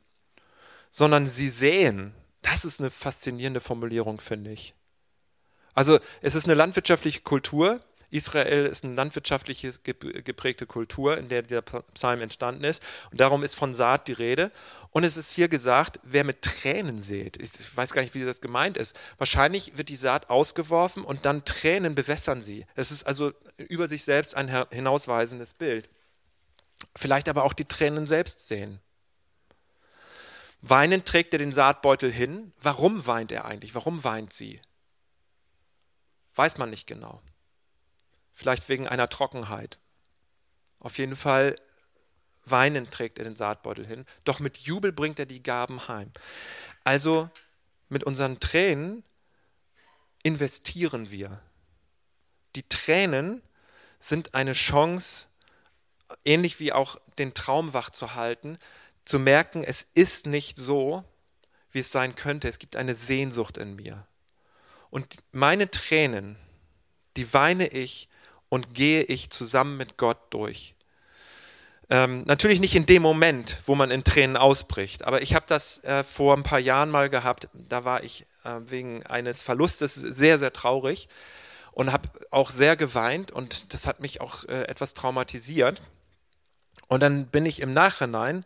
sondern 0.90 1.28
sie 1.28 1.50
säen. 1.50 2.14
Das 2.42 2.66
ist 2.66 2.80
eine 2.80 2.90
faszinierende 2.90 3.60
Formulierung, 3.60 4.22
finde 4.22 4.52
ich. 4.52 4.74
Also 5.74 6.00
es 6.22 6.36
ist 6.36 6.46
eine 6.46 6.56
landwirtschaftliche 6.56 7.22
Kultur. 7.22 7.82
Israel 8.12 8.66
ist 8.66 8.84
eine 8.84 8.96
landwirtschaftlich 8.96 9.68
geprägte 9.84 10.66
Kultur, 10.66 11.18
in 11.18 11.30
der 11.30 11.44
der 11.44 11.62
Psalm 11.62 12.22
entstanden 12.22 12.64
ist. 12.64 12.82
Und 13.12 13.20
darum 13.20 13.44
ist 13.44 13.54
von 13.54 13.76
Saat 13.76 14.08
die 14.08 14.14
Rede. 14.14 14.52
Und 14.90 15.04
es 15.04 15.16
ist 15.16 15.32
hier 15.32 15.48
gesagt, 15.48 16.00
wer 16.02 16.24
mit 16.24 16.42
Tränen 16.42 16.98
sät, 16.98 17.38
ich 17.38 17.78
weiß 17.78 17.94
gar 17.94 18.02
nicht, 18.02 18.16
wie 18.16 18.26
das 18.26 18.42
gemeint 18.42 18.78
ist. 18.78 18.96
Wahrscheinlich 19.20 19.78
wird 19.78 19.90
die 19.90 19.96
Saat 19.96 20.32
ausgeworfen 20.32 21.04
und 21.04 21.26
dann 21.26 21.46
Tränen 21.46 21.94
bewässern 21.94 22.42
sie. 22.42 22.66
Es 22.76 22.90
ist 22.90 23.04
also 23.04 23.32
über 23.58 23.88
sich 23.88 24.04
selbst 24.04 24.36
ein 24.36 24.66
hinausweisendes 24.72 25.54
Bild. 25.54 25.88
Vielleicht 26.96 27.30
aber 27.30 27.44
auch 27.44 27.54
die 27.54 27.66
Tränen 27.66 28.08
selbst 28.08 28.48
sehen. 28.48 28.80
Weinend 30.62 31.06
trägt 31.06 31.34
er 31.34 31.40
den 31.40 31.54
Saatbeutel 31.54 32.12
hin. 32.12 32.54
Warum 32.62 33.08
weint 33.08 33.32
er 33.32 33.46
eigentlich? 33.46 33.76
Warum 33.76 34.04
weint 34.04 34.34
sie? 34.34 34.62
Weiß 36.36 36.58
man 36.58 36.70
nicht 36.70 36.88
genau. 36.88 37.22
Vielleicht 38.34 38.70
wegen 38.70 38.88
einer 38.88 39.10
Trockenheit. 39.10 39.80
Auf 40.80 40.98
jeden 40.98 41.16
Fall 41.16 41.56
weinend 42.46 42.92
trägt 42.92 43.20
er 43.20 43.26
den 43.26 43.36
Saatbeutel 43.36 43.86
hin. 43.86 44.06
Doch 44.24 44.40
mit 44.40 44.58
Jubel 44.58 44.92
bringt 44.92 45.20
er 45.20 45.26
die 45.26 45.44
Gaben 45.44 45.88
heim. 45.88 46.12
Also 46.84 47.30
mit 47.90 48.04
unseren 48.04 48.40
Tränen 48.40 49.04
investieren 50.24 51.12
wir. 51.12 51.42
Die 52.56 52.68
Tränen 52.68 53.42
sind 54.00 54.34
eine 54.34 54.54
Chance, 54.54 55.28
ähnlich 56.24 56.60
wie 56.60 56.74
auch 56.74 56.98
den 57.18 57.34
Traum 57.34 57.74
wach 57.74 57.90
zu 57.90 58.16
halten, 58.16 58.58
zu 59.06 59.20
merken, 59.20 59.64
es 59.64 59.84
ist 59.94 60.26
nicht 60.26 60.58
so, 60.58 61.04
wie 61.72 61.80
es 61.80 61.92
sein 61.92 62.16
könnte. 62.16 62.48
Es 62.48 62.60
gibt 62.60 62.76
eine 62.76 62.96
Sehnsucht 62.96 63.58
in 63.58 63.76
mir. 63.76 64.06
Und 64.90 65.24
meine 65.32 65.70
Tränen, 65.70 66.36
die 67.18 67.34
weine 67.34 67.68
ich 67.68 68.10
und 68.50 68.74
gehe 68.74 69.04
ich 69.04 69.30
zusammen 69.30 69.78
mit 69.78 69.98
Gott 69.98 70.18
durch. 70.32 70.76
Ähm, 71.92 72.24
natürlich 72.26 72.60
nicht 72.60 72.76
in 72.76 72.86
dem 72.86 73.02
Moment, 73.02 73.62
wo 73.66 73.74
man 73.76 73.90
in 73.90 74.04
Tränen 74.04 74.38
ausbricht, 74.38 75.04
aber 75.06 75.24
ich 75.24 75.34
habe 75.34 75.46
das 75.48 75.84
äh, 75.84 76.04
vor 76.04 76.38
ein 76.38 76.44
paar 76.44 76.60
Jahren 76.60 76.92
mal 76.92 77.10
gehabt. 77.10 77.50
Da 77.54 77.84
war 77.84 78.04
ich 78.04 78.28
äh, 78.44 78.60
wegen 78.68 79.04
eines 79.08 79.42
Verlustes 79.42 79.96
sehr, 79.96 80.38
sehr 80.38 80.54
traurig 80.54 81.10
und 81.72 81.92
habe 81.92 82.10
auch 82.30 82.52
sehr 82.52 82.76
geweint 82.76 83.32
und 83.32 83.74
das 83.74 83.88
hat 83.88 84.02
mich 84.02 84.22
auch 84.22 84.44
äh, 84.46 84.64
etwas 84.64 84.94
traumatisiert. 84.94 85.82
Und 86.88 87.02
dann 87.02 87.28
bin 87.28 87.46
ich 87.46 87.60
im 87.60 87.74
Nachhinein 87.74 88.46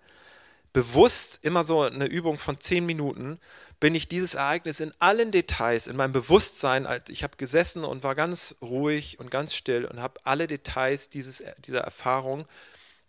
bewusst 0.73 1.39
immer 1.43 1.63
so 1.63 1.83
eine 1.83 2.05
Übung 2.05 2.37
von 2.37 2.59
zehn 2.59 2.85
Minuten, 2.85 3.39
bin 3.79 3.95
ich 3.95 4.07
dieses 4.07 4.33
Ereignis 4.33 4.79
in 4.79 4.93
allen 4.99 5.31
Details, 5.31 5.87
in 5.87 5.95
meinem 5.95 6.13
Bewusstsein, 6.13 6.87
ich 7.09 7.23
habe 7.23 7.37
gesessen 7.37 7.83
und 7.83 8.03
war 8.03 8.15
ganz 8.15 8.55
ruhig 8.61 9.19
und 9.19 9.29
ganz 9.29 9.53
still 9.53 9.85
und 9.85 10.01
habe 10.01 10.19
alle 10.23 10.47
Details 10.47 11.09
dieses, 11.09 11.43
dieser 11.59 11.81
Erfahrung, 11.81 12.45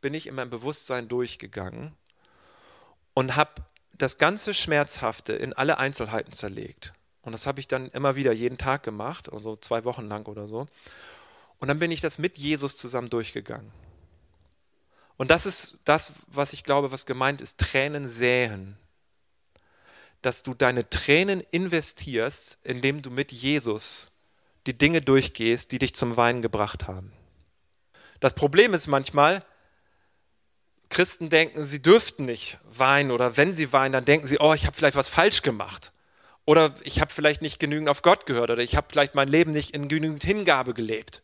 bin 0.00 0.14
ich 0.14 0.26
in 0.26 0.34
meinem 0.34 0.50
Bewusstsein 0.50 1.08
durchgegangen 1.08 1.92
und 3.14 3.36
habe 3.36 3.62
das 3.96 4.18
ganze 4.18 4.52
Schmerzhafte 4.52 5.32
in 5.32 5.52
alle 5.52 5.78
Einzelheiten 5.78 6.32
zerlegt. 6.32 6.92
Und 7.22 7.32
das 7.32 7.46
habe 7.46 7.60
ich 7.60 7.68
dann 7.68 7.88
immer 7.90 8.16
wieder 8.16 8.32
jeden 8.32 8.58
Tag 8.58 8.82
gemacht, 8.82 9.32
also 9.32 9.56
zwei 9.56 9.84
Wochen 9.84 10.08
lang 10.08 10.26
oder 10.26 10.46
so. 10.46 10.66
Und 11.58 11.68
dann 11.68 11.78
bin 11.78 11.90
ich 11.90 12.02
das 12.02 12.18
mit 12.18 12.36
Jesus 12.36 12.76
zusammen 12.76 13.08
durchgegangen. 13.08 13.72
Und 15.16 15.30
das 15.30 15.46
ist 15.46 15.78
das, 15.84 16.14
was 16.26 16.52
ich 16.52 16.64
glaube, 16.64 16.92
was 16.92 17.06
gemeint 17.06 17.40
ist, 17.40 17.58
Tränen 17.60 18.08
säen. 18.08 18.76
Dass 20.22 20.42
du 20.42 20.54
deine 20.54 20.88
Tränen 20.88 21.40
investierst, 21.50 22.58
indem 22.64 23.02
du 23.02 23.10
mit 23.10 23.30
Jesus 23.30 24.10
die 24.66 24.76
Dinge 24.76 25.02
durchgehst, 25.02 25.72
die 25.72 25.78
dich 25.78 25.94
zum 25.94 26.16
Weinen 26.16 26.42
gebracht 26.42 26.86
haben. 26.86 27.12
Das 28.20 28.34
Problem 28.34 28.72
ist 28.72 28.86
manchmal, 28.86 29.44
Christen 30.88 31.28
denken, 31.28 31.64
sie 31.64 31.82
dürften 31.82 32.24
nicht 32.24 32.58
weinen 32.64 33.10
oder 33.10 33.36
wenn 33.36 33.54
sie 33.54 33.72
weinen, 33.72 33.92
dann 33.92 34.04
denken 34.04 34.26
sie, 34.26 34.38
oh, 34.40 34.54
ich 34.54 34.66
habe 34.66 34.76
vielleicht 34.76 34.96
was 34.96 35.08
falsch 35.08 35.42
gemacht. 35.42 35.92
Oder 36.46 36.74
ich 36.82 37.00
habe 37.00 37.12
vielleicht 37.12 37.42
nicht 37.42 37.58
genügend 37.58 37.88
auf 37.88 38.02
Gott 38.02 38.26
gehört 38.26 38.50
oder 38.50 38.62
ich 38.62 38.76
habe 38.76 38.86
vielleicht 38.90 39.14
mein 39.14 39.28
Leben 39.28 39.52
nicht 39.52 39.74
in 39.74 39.88
genügend 39.88 40.24
Hingabe 40.24 40.74
gelebt. 40.74 41.22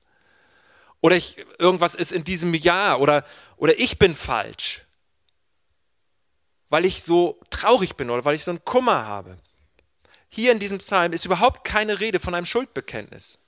Oder 1.00 1.16
ich, 1.16 1.44
irgendwas 1.58 1.94
ist 1.94 2.12
in 2.12 2.24
diesem 2.24 2.54
Jahr 2.54 3.00
oder, 3.00 3.24
oder 3.56 3.78
ich 3.78 3.98
bin 3.98 4.14
falsch, 4.14 4.84
weil 6.68 6.84
ich 6.84 7.02
so 7.02 7.40
traurig 7.50 7.96
bin 7.96 8.10
oder 8.10 8.24
weil 8.24 8.34
ich 8.34 8.44
so 8.44 8.50
einen 8.50 8.64
Kummer 8.64 9.06
habe. 9.06 9.38
Hier 10.28 10.52
in 10.52 10.60
diesem 10.60 10.78
Psalm 10.78 11.12
ist 11.12 11.24
überhaupt 11.24 11.64
keine 11.64 12.00
Rede 12.00 12.20
von 12.20 12.34
einem 12.34 12.46
Schuldbekenntnis. 12.46 13.38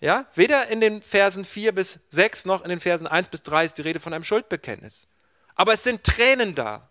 Ja, 0.00 0.26
weder 0.34 0.66
in 0.66 0.80
den 0.80 1.00
Versen 1.00 1.44
4 1.44 1.72
bis 1.72 2.00
6 2.10 2.44
noch 2.44 2.62
in 2.62 2.70
den 2.70 2.80
Versen 2.80 3.06
1 3.06 3.28
bis 3.28 3.44
3 3.44 3.64
ist 3.64 3.78
die 3.78 3.82
Rede 3.82 4.00
von 4.00 4.12
einem 4.12 4.24
Schuldbekenntnis. 4.24 5.06
Aber 5.54 5.72
es 5.72 5.84
sind 5.84 6.02
Tränen 6.02 6.56
da. 6.56 6.90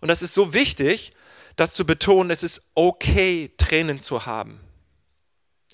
Und 0.00 0.08
das 0.08 0.20
ist 0.20 0.34
so 0.34 0.52
wichtig, 0.52 1.12
das 1.54 1.74
zu 1.74 1.86
betonen, 1.86 2.30
es 2.30 2.42
ist 2.42 2.70
okay, 2.74 3.52
Tränen 3.56 4.00
zu 4.00 4.26
haben. 4.26 4.60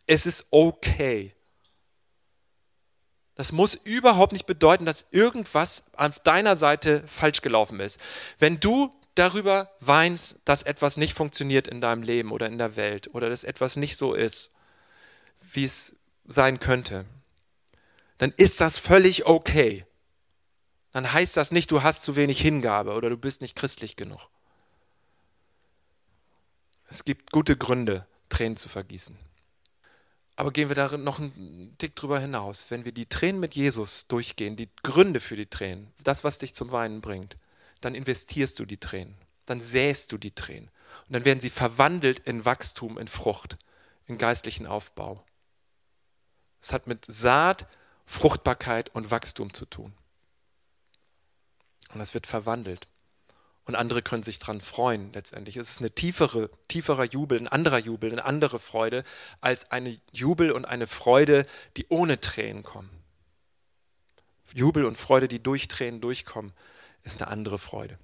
Es 0.07 0.27
ist 0.27 0.47
okay. 0.51 1.35
Das 3.35 3.53
muss 3.53 3.75
überhaupt 3.75 4.33
nicht 4.33 4.47
bedeuten, 4.47 4.87
dass 4.87 5.09
irgendwas 5.11 5.85
auf 5.95 6.21
deiner 6.21 6.57
Seite 6.57 7.07
falsch 7.07 7.43
gelaufen 7.43 7.81
ist. 7.81 8.01
Wenn 8.39 8.61
du 8.61 8.95
darüber 9.15 9.71
weinst, 9.81 10.41
dass 10.45 10.63
etwas 10.63 10.97
nicht 10.97 11.15
funktioniert 11.15 11.69
in 11.69 11.81
deinem 11.81 12.03
Leben 12.03 12.33
oder 12.33 12.47
in 12.47 12.59
der 12.59 12.77
Welt 12.77 13.15
oder 13.15 13.29
dass 13.29 13.45
etwas 13.45 13.77
nicht 13.77 13.97
so 13.97 14.15
ist, 14.15 14.53
wie 15.41 15.65
es 15.65 15.97
sein 16.25 16.61
könnte, 16.61 17.05
dann 18.19 18.33
ist 18.37 18.61
das 18.61 18.79
völlig 18.79 19.27
okay. 19.27 19.85
Dann 20.93 21.13
heißt 21.13 21.37
das 21.37 21.51
nicht, 21.51 21.71
du 21.71 21.83
hast 21.83 22.05
zu 22.05 22.17
wenig 22.17 22.41
Hingabe 22.41 22.95
oder 22.95 23.11
du 23.11 23.19
bist 23.19 23.43
nicht 23.43 23.55
christlich 23.55 23.97
genug. 23.97 24.31
Es 26.89 27.05
gibt 27.05 27.33
gute 27.33 27.57
Gründe, 27.57 28.07
Tränen 28.31 28.57
zu 28.57 28.71
vergießen. 28.71 29.26
Aber 30.37 30.53
gehen 30.53 30.69
wir 30.69 30.77
da 30.77 30.97
noch 30.99 31.19
einen 31.19 31.75
Tick 31.79 31.97
drüber 31.97 32.21
hinaus. 32.21 32.67
Wenn 32.71 32.85
wir 32.85 32.93
die 32.93 33.07
Tränen 33.07 33.41
mit 33.41 33.55
Jesus 33.55 34.07
durchgehen, 34.07 34.57
die 34.57 34.69
Gründe 34.83 35.21
für 35.21 35.37
die 35.37 35.47
Tränen, 35.47 35.93
das, 36.05 36.25
was 36.25 36.39
dich 36.39 36.55
zum 36.55 36.73
Weinen 36.73 37.01
bringt, 37.01 37.37
dann 37.81 37.95
investierst 37.95 38.59
du 38.59 38.67
die 38.67 38.77
Tränen, 38.77 39.17
dann 39.47 39.61
säst 39.61 40.13
du 40.13 40.19
die 40.19 40.35
Tränen. 40.35 40.71
Und 41.07 41.15
dann 41.15 41.25
werden 41.25 41.41
sie 41.41 41.51
verwandelt 41.51 42.21
in 42.21 42.45
Wachstum, 42.45 42.99
in 42.99 43.09
Frucht, 43.09 43.57
in 44.07 44.19
geistlichen 44.19 44.67
Aufbau. 44.67 45.25
Es 46.61 46.73
hat 46.73 46.87
mit 46.87 47.07
Saat, 47.07 47.67
Fruchtbarkeit 48.05 48.95
und 48.95 49.11
Wachstum 49.11 49.55
zu 49.55 49.65
tun. 49.65 49.95
Und 51.93 51.99
das 51.99 52.13
wird 52.13 52.27
verwandelt 52.27 52.89
und 53.67 53.75
andere 53.75 54.01
können 54.01 54.23
sich 54.23 54.39
daran 54.39 54.61
freuen 54.61 55.13
letztendlich. 55.13 55.57
Es 55.57 55.71
ist 55.71 55.81
ein 55.81 55.95
tiefere, 55.95 56.51
tieferer 56.69 57.05
Jubel, 57.05 57.39
ein 57.39 57.49
anderer 57.49 57.79
Jubel, 57.79 58.13
eine 58.13 58.25
andere 58.25 58.61
Freude 58.61 59.03
als 59.41 59.73
eine 59.73 59.99
Jubel 60.13 60.53
und 60.53 60.65
eine 60.65 60.87
Freude, 60.87 61.47
die 61.77 61.87
ohne 61.89 62.21
Tränen 62.21 62.63
kommen. 62.63 62.91
Jubel 64.55 64.85
und 64.85 64.97
Freude, 64.97 65.27
die 65.27 65.43
durch 65.43 65.67
Tränen 65.67 66.01
durchkommen, 66.01 66.53
ist 67.03 67.21
eine 67.21 67.31
andere 67.31 67.59
Freude. 67.59 67.99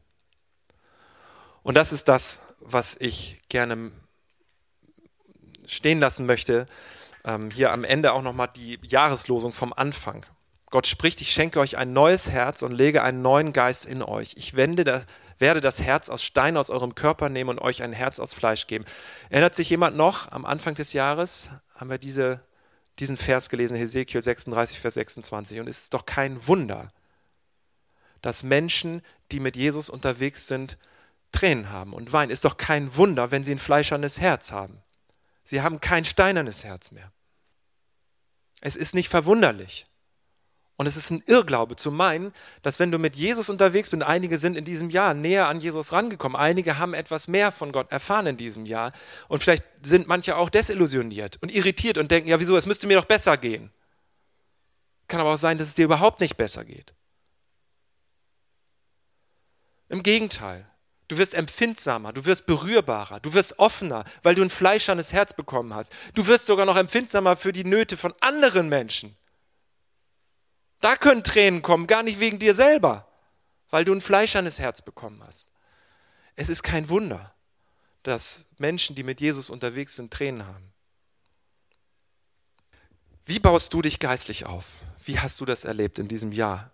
Und 1.62 1.76
das 1.76 1.92
ist 1.92 2.08
das, 2.08 2.40
was 2.58 2.96
ich 2.98 3.40
gerne 3.48 3.92
stehen 5.66 6.00
lassen 6.00 6.26
möchte. 6.26 6.66
Ähm, 7.24 7.52
hier 7.52 7.70
am 7.70 7.84
Ende 7.84 8.12
auch 8.12 8.22
nochmal 8.22 8.48
die 8.56 8.80
Jahreslosung 8.82 9.52
vom 9.52 9.72
Anfang. 9.72 10.26
Gott 10.70 10.86
spricht, 10.86 11.20
ich 11.20 11.32
schenke 11.32 11.60
euch 11.60 11.76
ein 11.76 11.92
neues 11.92 12.30
Herz 12.30 12.62
und 12.62 12.72
lege 12.72 13.02
einen 13.02 13.22
neuen 13.22 13.52
Geist 13.52 13.84
in 13.86 14.02
euch. 14.02 14.34
Ich 14.36 14.56
wende 14.56 14.84
das, 14.84 15.04
werde 15.42 15.60
das 15.60 15.82
Herz 15.82 16.08
aus 16.08 16.22
Stein 16.22 16.56
aus 16.56 16.70
eurem 16.70 16.94
Körper 16.94 17.28
nehmen 17.28 17.50
und 17.50 17.58
euch 17.58 17.82
ein 17.82 17.92
Herz 17.92 18.18
aus 18.18 18.32
Fleisch 18.32 18.66
geben. 18.66 18.86
Erinnert 19.28 19.54
sich 19.54 19.68
jemand 19.68 19.94
noch, 19.94 20.32
am 20.32 20.46
Anfang 20.46 20.74
des 20.74 20.94
Jahres 20.94 21.50
haben 21.74 21.90
wir 21.90 21.98
diese, 21.98 22.40
diesen 22.98 23.18
Vers 23.18 23.50
gelesen, 23.50 23.76
Hesekiel 23.76 24.22
36, 24.22 24.80
Vers 24.80 24.94
26. 24.94 25.60
Und 25.60 25.68
es 25.68 25.82
ist 25.82 25.94
doch 25.94 26.06
kein 26.06 26.46
Wunder, 26.46 26.90
dass 28.22 28.42
Menschen, 28.42 29.02
die 29.32 29.40
mit 29.40 29.56
Jesus 29.56 29.90
unterwegs 29.90 30.46
sind, 30.46 30.78
Tränen 31.32 31.70
haben 31.70 31.92
und 31.92 32.12
weinen. 32.12 32.30
Ist 32.30 32.44
doch 32.44 32.56
kein 32.56 32.96
Wunder, 32.96 33.30
wenn 33.30 33.42
sie 33.44 33.52
ein 33.52 33.58
fleischernes 33.58 34.20
Herz 34.20 34.52
haben. 34.52 34.80
Sie 35.42 35.60
haben 35.60 35.80
kein 35.80 36.04
steinernes 36.04 36.62
Herz 36.62 36.92
mehr. 36.92 37.10
Es 38.60 38.76
ist 38.76 38.94
nicht 38.94 39.08
verwunderlich. 39.08 39.86
Und 40.82 40.88
es 40.88 40.96
ist 40.96 41.12
ein 41.12 41.22
Irrglaube 41.26 41.76
zu 41.76 41.92
meinen, 41.92 42.32
dass 42.62 42.80
wenn 42.80 42.90
du 42.90 42.98
mit 42.98 43.14
Jesus 43.14 43.48
unterwegs 43.48 43.90
bist, 43.90 44.02
einige 44.02 44.36
sind 44.36 44.56
in 44.56 44.64
diesem 44.64 44.90
Jahr 44.90 45.14
näher 45.14 45.46
an 45.46 45.60
Jesus 45.60 45.92
rangekommen, 45.92 46.36
einige 46.36 46.76
haben 46.76 46.92
etwas 46.92 47.28
mehr 47.28 47.52
von 47.52 47.70
Gott 47.70 47.92
erfahren 47.92 48.26
in 48.26 48.36
diesem 48.36 48.66
Jahr 48.66 48.90
und 49.28 49.40
vielleicht 49.40 49.62
sind 49.82 50.08
manche 50.08 50.36
auch 50.36 50.50
desillusioniert 50.50 51.40
und 51.40 51.54
irritiert 51.54 51.98
und 51.98 52.10
denken, 52.10 52.28
ja 52.28 52.40
wieso, 52.40 52.56
es 52.56 52.66
müsste 52.66 52.88
mir 52.88 52.96
doch 52.96 53.04
besser 53.04 53.36
gehen. 53.36 53.70
Kann 55.06 55.20
aber 55.20 55.34
auch 55.34 55.38
sein, 55.38 55.56
dass 55.56 55.68
es 55.68 55.76
dir 55.76 55.84
überhaupt 55.84 56.18
nicht 56.18 56.36
besser 56.36 56.64
geht. 56.64 56.94
Im 59.88 60.02
Gegenteil, 60.02 60.66
du 61.06 61.16
wirst 61.16 61.34
empfindsamer, 61.34 62.12
du 62.12 62.24
wirst 62.24 62.46
berührbarer, 62.46 63.20
du 63.20 63.34
wirst 63.34 63.60
offener, 63.60 64.02
weil 64.24 64.34
du 64.34 64.42
ein 64.42 64.50
fleischernes 64.50 65.12
Herz 65.12 65.32
bekommen 65.32 65.74
hast. 65.74 65.92
Du 66.16 66.26
wirst 66.26 66.46
sogar 66.46 66.66
noch 66.66 66.76
empfindsamer 66.76 67.36
für 67.36 67.52
die 67.52 67.62
Nöte 67.62 67.96
von 67.96 68.12
anderen 68.20 68.68
Menschen. 68.68 69.16
Da 70.82 70.96
können 70.96 71.22
Tränen 71.22 71.62
kommen, 71.62 71.86
gar 71.86 72.02
nicht 72.02 72.18
wegen 72.18 72.40
dir 72.40 72.54
selber, 72.54 73.08
weil 73.70 73.84
du 73.84 73.94
ein 73.94 74.00
fleischernes 74.00 74.58
Herz 74.58 74.82
bekommen 74.82 75.22
hast. 75.24 75.48
Es 76.34 76.50
ist 76.50 76.64
kein 76.64 76.88
Wunder, 76.88 77.32
dass 78.02 78.46
Menschen, 78.58 78.96
die 78.96 79.04
mit 79.04 79.20
Jesus 79.20 79.48
unterwegs 79.48 79.94
sind, 79.94 80.12
Tränen 80.12 80.44
haben. 80.44 80.72
Wie 83.24 83.38
baust 83.38 83.72
du 83.72 83.80
dich 83.80 84.00
geistlich 84.00 84.44
auf? 84.44 84.78
Wie 85.04 85.20
hast 85.20 85.40
du 85.40 85.44
das 85.44 85.64
erlebt 85.64 86.00
in 86.00 86.08
diesem 86.08 86.32
Jahr? 86.32 86.72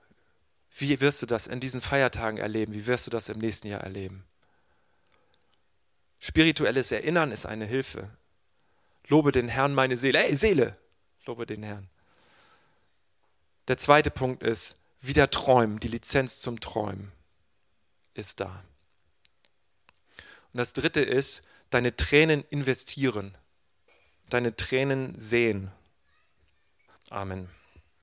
Wie 0.79 0.99
wirst 1.03 1.21
du 1.21 1.27
das 1.27 1.47
in 1.47 1.61
diesen 1.61 1.83
Feiertagen 1.83 2.39
erleben? 2.39 2.73
Wie 2.73 2.87
wirst 2.87 3.07
du 3.07 3.11
das 3.11 3.29
im 3.29 3.39
nächsten 3.39 3.69
Jahr 3.69 3.83
erleben? 3.83 4.25
Spirituelles 6.19 6.93
Erinnern 6.93 7.31
ist 7.31 7.45
eine 7.45 7.67
Hilfe. 7.67 8.09
Lobe 9.07 9.33
den 9.33 9.49
Herrn, 9.49 9.75
meine 9.75 9.99
Seele. 9.99 10.25
Ey, 10.25 10.35
Seele, 10.35 10.79
lobe 11.27 11.45
den 11.45 11.63
Herrn. 11.63 11.91
Der 13.69 13.77
zweite 13.77 14.11
Punkt 14.11 14.43
ist, 14.43 14.77
wieder 15.01 15.31
träumen, 15.31 15.79
die 15.79 15.89
Lizenz 15.89 16.41
zum 16.41 16.59
Träumen 16.59 17.13
ist 18.15 18.41
da. 18.41 18.65
Und 20.53 20.59
das 20.59 20.73
dritte 20.73 21.01
ist, 21.01 21.45
deine 21.71 21.95
Tränen 21.95 22.45
investieren, 22.49 23.37
deine 24.31 24.57
Tränen 24.57 25.19
sehen. 25.21 25.71
Amen. 27.11 27.49